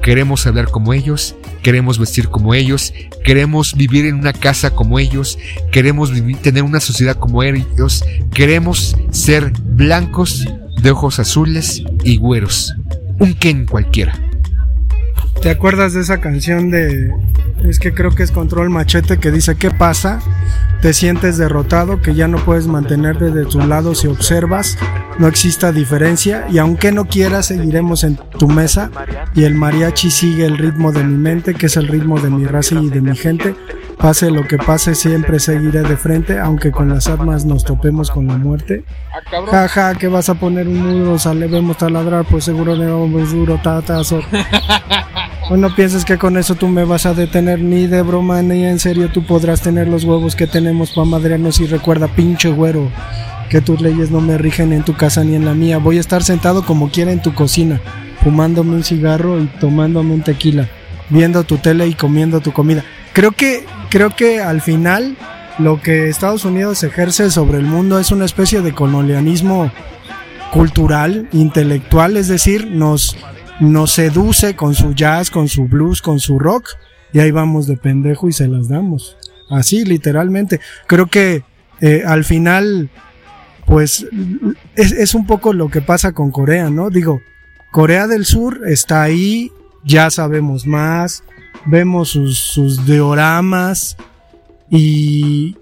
Queremos 0.02 0.46
hablar 0.46 0.68
como 0.68 0.92
ellos, 0.92 1.34
queremos 1.64 1.98
vestir 1.98 2.28
como 2.28 2.54
ellos, 2.54 2.92
queremos 3.24 3.74
vivir 3.74 4.04
en 4.04 4.16
una 4.16 4.34
casa 4.34 4.70
como 4.70 5.00
ellos, 5.00 5.38
queremos 5.72 6.12
vivir, 6.12 6.36
tener 6.36 6.62
una 6.62 6.78
sociedad 6.78 7.16
como 7.16 7.42
ellos, 7.42 8.04
queremos 8.32 8.96
ser 9.10 9.50
blancos, 9.64 10.46
de 10.82 10.90
ojos 10.90 11.18
azules 11.18 11.82
y 12.04 12.18
güeros. 12.18 12.74
Un 13.18 13.32
Ken 13.32 13.64
cualquiera. 13.64 14.33
¿Te 15.44 15.50
acuerdas 15.50 15.92
de 15.92 16.00
esa 16.00 16.22
canción 16.22 16.70
de... 16.70 17.12
Es 17.64 17.78
que 17.78 17.92
creo 17.92 18.14
que 18.14 18.22
es 18.22 18.30
Control 18.30 18.70
Machete 18.70 19.18
que 19.18 19.30
dice, 19.30 19.56
¿qué 19.56 19.70
pasa? 19.70 20.20
Te 20.80 20.94
sientes 20.94 21.36
derrotado, 21.36 22.00
que 22.00 22.14
ya 22.14 22.28
no 22.28 22.42
puedes 22.42 22.66
mantenerte 22.66 23.30
de 23.30 23.44
tu 23.44 23.58
lado 23.58 23.94
si 23.94 24.06
observas, 24.06 24.78
no 25.18 25.28
exista 25.28 25.70
diferencia 25.70 26.46
y 26.50 26.56
aunque 26.56 26.92
no 26.92 27.04
quieras 27.04 27.44
seguiremos 27.44 28.04
en 28.04 28.16
tu 28.38 28.48
mesa 28.48 28.90
y 29.34 29.44
el 29.44 29.54
mariachi 29.54 30.10
sigue 30.10 30.46
el 30.46 30.56
ritmo 30.56 30.92
de 30.92 31.04
mi 31.04 31.18
mente, 31.18 31.52
que 31.52 31.66
es 31.66 31.76
el 31.76 31.88
ritmo 31.88 32.18
de 32.18 32.30
mi 32.30 32.46
raza 32.46 32.76
y 32.80 32.88
de 32.88 33.02
mi 33.02 33.14
gente. 33.14 33.54
Pase 33.98 34.30
lo 34.30 34.46
que 34.46 34.58
pase, 34.58 34.94
siempre 34.94 35.38
seguiré 35.38 35.82
de 35.82 35.96
frente, 35.96 36.38
aunque 36.38 36.70
con 36.70 36.88
las 36.88 37.06
armas 37.06 37.44
nos 37.44 37.64
topemos 37.64 38.10
con 38.10 38.26
la 38.26 38.36
muerte. 38.36 38.84
Jaja, 39.50 39.68
ja, 39.68 39.94
que 39.94 40.08
vas 40.08 40.28
a 40.28 40.34
poner 40.34 40.68
un 40.68 40.80
muro, 40.80 41.18
sale, 41.18 41.46
vemos 41.46 41.78
taladrar, 41.78 42.24
pues 42.24 42.44
seguro 42.44 42.76
de 42.76 42.90
vamos 42.90 43.32
duro, 43.32 43.58
tatazo. 43.62 44.20
O 45.50 45.58
no 45.58 45.74
pienses 45.74 46.06
que 46.06 46.16
con 46.16 46.38
eso 46.38 46.54
tú 46.54 46.68
me 46.68 46.84
vas 46.84 47.04
a 47.04 47.12
detener, 47.12 47.60
ni 47.60 47.86
de 47.86 48.00
broma 48.00 48.40
ni 48.40 48.64
en 48.64 48.78
serio 48.78 49.10
tú 49.10 49.26
podrás 49.26 49.60
tener 49.60 49.88
los 49.88 50.04
huevos 50.04 50.34
que 50.36 50.46
tenemos 50.46 50.92
para 50.92 51.06
madrearnos 51.06 51.60
y 51.60 51.66
recuerda, 51.66 52.08
pinche 52.08 52.48
güero, 52.48 52.90
que 53.50 53.60
tus 53.60 53.78
leyes 53.82 54.10
no 54.10 54.22
me 54.22 54.38
rigen 54.38 54.72
en 54.72 54.84
tu 54.84 54.94
casa 54.94 55.22
ni 55.22 55.34
en 55.34 55.44
la 55.44 55.52
mía. 55.52 55.76
Voy 55.76 55.98
a 55.98 56.00
estar 56.00 56.22
sentado 56.22 56.64
como 56.64 56.90
quiera 56.90 57.12
en 57.12 57.20
tu 57.20 57.34
cocina, 57.34 57.78
fumándome 58.22 58.74
un 58.74 58.84
cigarro 58.84 59.38
y 59.38 59.44
tomándome 59.60 60.14
un 60.14 60.22
tequila, 60.22 60.66
viendo 61.10 61.44
tu 61.44 61.58
tele 61.58 61.86
y 61.86 61.94
comiendo 61.94 62.40
tu 62.40 62.52
comida. 62.52 62.84
Creo 63.12 63.32
que, 63.32 63.64
creo 63.90 64.10
que 64.10 64.40
al 64.40 64.60
final 64.60 65.16
lo 65.58 65.80
que 65.80 66.08
Estados 66.08 66.44
Unidos 66.44 66.82
ejerce 66.82 67.30
sobre 67.30 67.58
el 67.58 67.64
mundo 67.64 67.98
es 67.98 68.10
una 68.10 68.24
especie 68.24 68.60
de 68.60 68.74
colonialismo 68.74 69.70
cultural, 70.52 71.28
intelectual, 71.32 72.16
es 72.16 72.28
decir, 72.28 72.66
nos 72.66 73.16
nos 73.60 73.92
seduce 73.92 74.56
con 74.56 74.74
su 74.74 74.94
jazz, 74.94 75.30
con 75.30 75.48
su 75.48 75.64
blues, 75.64 76.02
con 76.02 76.20
su 76.20 76.38
rock, 76.38 76.70
y 77.12 77.20
ahí 77.20 77.30
vamos 77.30 77.66
de 77.66 77.76
pendejo 77.76 78.28
y 78.28 78.32
se 78.32 78.48
las 78.48 78.68
damos. 78.68 79.16
Así, 79.48 79.84
literalmente. 79.84 80.60
Creo 80.86 81.06
que 81.06 81.44
eh, 81.80 82.02
al 82.04 82.24
final, 82.24 82.90
pues, 83.66 84.06
es, 84.74 84.92
es, 84.92 85.14
un 85.14 85.26
poco 85.26 85.52
lo 85.52 85.68
que 85.68 85.80
pasa 85.80 86.12
con 86.12 86.30
Corea, 86.30 86.70
¿no? 86.70 86.90
Digo, 86.90 87.20
Corea 87.70 88.06
del 88.06 88.24
Sur 88.24 88.62
está 88.66 89.02
ahí, 89.02 89.52
ya 89.84 90.10
sabemos 90.10 90.66
más, 90.66 91.22
vemos 91.66 92.10
sus, 92.10 92.38
sus 92.38 92.84
dioramas 92.86 93.96
y 94.70 95.56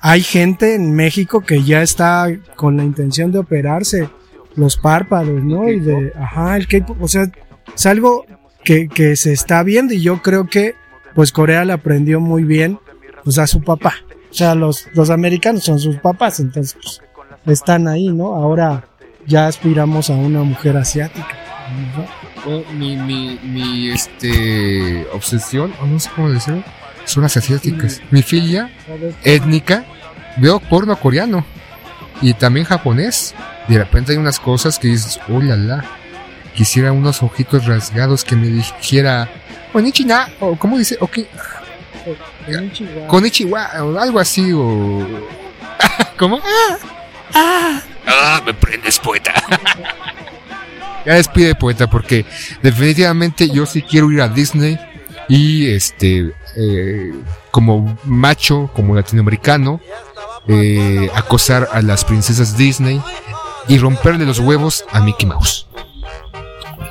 hay 0.00 0.22
gente 0.22 0.74
en 0.74 0.94
México 0.94 1.40
que 1.40 1.62
ya 1.62 1.82
está 1.82 2.28
con 2.56 2.76
la 2.76 2.84
intención 2.84 3.32
de 3.32 3.38
operarse 3.38 4.08
los 4.56 4.76
párpados, 4.76 5.42
¿no? 5.42 5.68
Y 5.68 5.80
de, 5.80 6.12
ajá, 6.16 6.56
el 6.56 6.68
K-pop, 6.68 7.02
o 7.02 7.08
sea, 7.08 7.30
es 7.74 7.86
algo 7.86 8.24
que, 8.62 8.88
que 8.88 9.16
se 9.16 9.32
está 9.32 9.62
viendo 9.62 9.94
y 9.94 10.00
yo 10.00 10.22
creo 10.22 10.46
que, 10.46 10.74
pues 11.14 11.32
Corea 11.32 11.64
le 11.64 11.72
aprendió 11.72 12.20
muy 12.20 12.44
bien, 12.44 12.78
pues 13.24 13.38
a 13.38 13.46
su 13.46 13.62
papá. 13.62 13.94
O 14.30 14.34
sea, 14.34 14.54
los, 14.54 14.88
los 14.94 15.10
americanos 15.10 15.64
son 15.64 15.78
sus 15.78 15.96
papás, 15.96 16.40
entonces, 16.40 16.76
pues, 16.82 17.00
están 17.46 17.88
ahí, 17.88 18.08
¿no? 18.08 18.34
Ahora 18.34 18.84
ya 19.26 19.46
aspiramos 19.46 20.10
a 20.10 20.14
una 20.14 20.42
mujer 20.42 20.76
asiática. 20.76 21.28
Mi, 22.72 22.96
mi, 22.96 23.38
mi, 23.42 23.90
este, 23.90 25.06
obsesión, 25.12 25.72
o 25.80 25.86
no 25.86 25.98
sé 25.98 26.10
cómo 26.14 26.30
decirlo, 26.30 26.62
son 27.04 27.22
las 27.22 27.36
asiáticas. 27.36 28.00
Mi 28.10 28.22
filia 28.22 28.70
étnica, 29.22 29.84
veo 30.36 30.60
porno 30.60 30.96
coreano 30.96 31.44
y 32.20 32.34
también 32.34 32.66
japonés. 32.66 33.34
De 33.68 33.78
repente 33.78 34.12
hay 34.12 34.18
unas 34.18 34.38
cosas 34.38 34.78
que 34.78 34.88
dices, 34.88 35.20
oh 35.28 35.40
la 35.40 35.56
la, 35.56 35.84
quisiera 36.54 36.92
unos 36.92 37.22
ojitos 37.22 37.66
rasgados 37.66 38.24
que 38.24 38.36
me 38.36 38.48
dijera, 38.48 39.28
Konichiwa, 39.72 40.28
o 40.40 40.56
como 40.56 40.78
dice, 40.78 40.96
ok, 41.00 41.18
Konichiwa, 43.08 43.70
o 43.82 43.98
algo 43.98 44.20
así, 44.20 44.52
o. 44.52 45.06
¿Cómo? 46.18 46.38
Ah, 46.38 46.78
ah, 47.34 47.82
ah, 48.06 48.42
me 48.44 48.54
prendes, 48.54 48.98
poeta. 48.98 49.34
Ya 51.04 51.14
despide, 51.14 51.54
poeta, 51.54 51.88
porque 51.88 52.24
definitivamente 52.62 53.50
yo 53.50 53.66
sí 53.66 53.82
quiero 53.82 54.10
ir 54.10 54.20
a 54.22 54.28
Disney 54.28 54.78
y 55.28 55.66
a 55.66 55.76
este 55.76 56.34
eh, 56.56 57.12
como 57.50 57.98
macho, 58.04 58.70
como 58.74 58.94
latinoamericano, 58.94 59.80
eh, 60.48 61.10
acosar 61.14 61.68
a 61.72 61.82
las 61.82 62.04
princesas 62.04 62.56
Disney 62.56 63.00
y 63.68 63.78
romperle 63.78 64.24
los 64.26 64.38
huevos 64.38 64.84
a 64.92 65.00
Mickey 65.00 65.26
Mouse. 65.26 65.66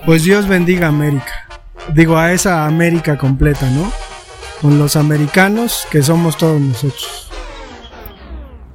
Pues 0.05 0.23
Dios 0.23 0.47
bendiga 0.47 0.87
América. 0.87 1.47
Digo, 1.93 2.17
a 2.17 2.31
esa 2.31 2.65
América 2.65 3.17
completa, 3.17 3.69
¿no? 3.69 3.91
Con 4.61 4.79
los 4.79 4.95
americanos 4.95 5.85
que 5.91 6.01
somos 6.01 6.37
todos 6.37 6.59
nosotros. 6.59 7.29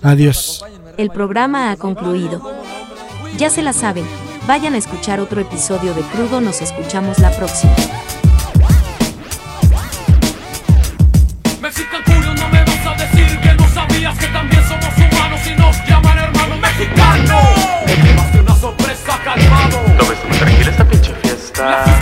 Adiós. 0.03 0.65
El 0.97 1.11
programa 1.11 1.71
ha 1.71 1.77
concluido. 1.77 2.43
Ya 3.37 3.51
se 3.51 3.63
la 3.63 3.73
saben, 3.73 4.05
vayan 4.49 4.73
a 4.73 4.79
escuchar 4.79 5.21
otro 5.21 5.43
episodio 5.43 5.93
de 5.93 6.01
Crudo, 6.01 6.41
nos 6.41 6.63
escuchamos 6.63 7.19
la 7.19 7.31
próxima. 7.31 7.77
que 14.19 14.27
también 14.29 14.63
somos 14.67 14.97
humanos 14.97 15.41
y 15.47 15.55
nos 15.55 15.77
llaman 15.87 16.19
hermanos 16.19 16.59
mexicanos. 16.61 17.43
Más 18.17 18.33
de 18.33 18.41
una 18.41 18.55
sorpresa 18.55 19.21
calmado. 19.23 19.83
¿Lo 19.99 20.09
ves 20.09 20.19
muy 20.27 20.39
tranquila 20.39 20.71
esta 20.71 20.85
pinche 20.89 21.15
fiesta? 21.23 21.98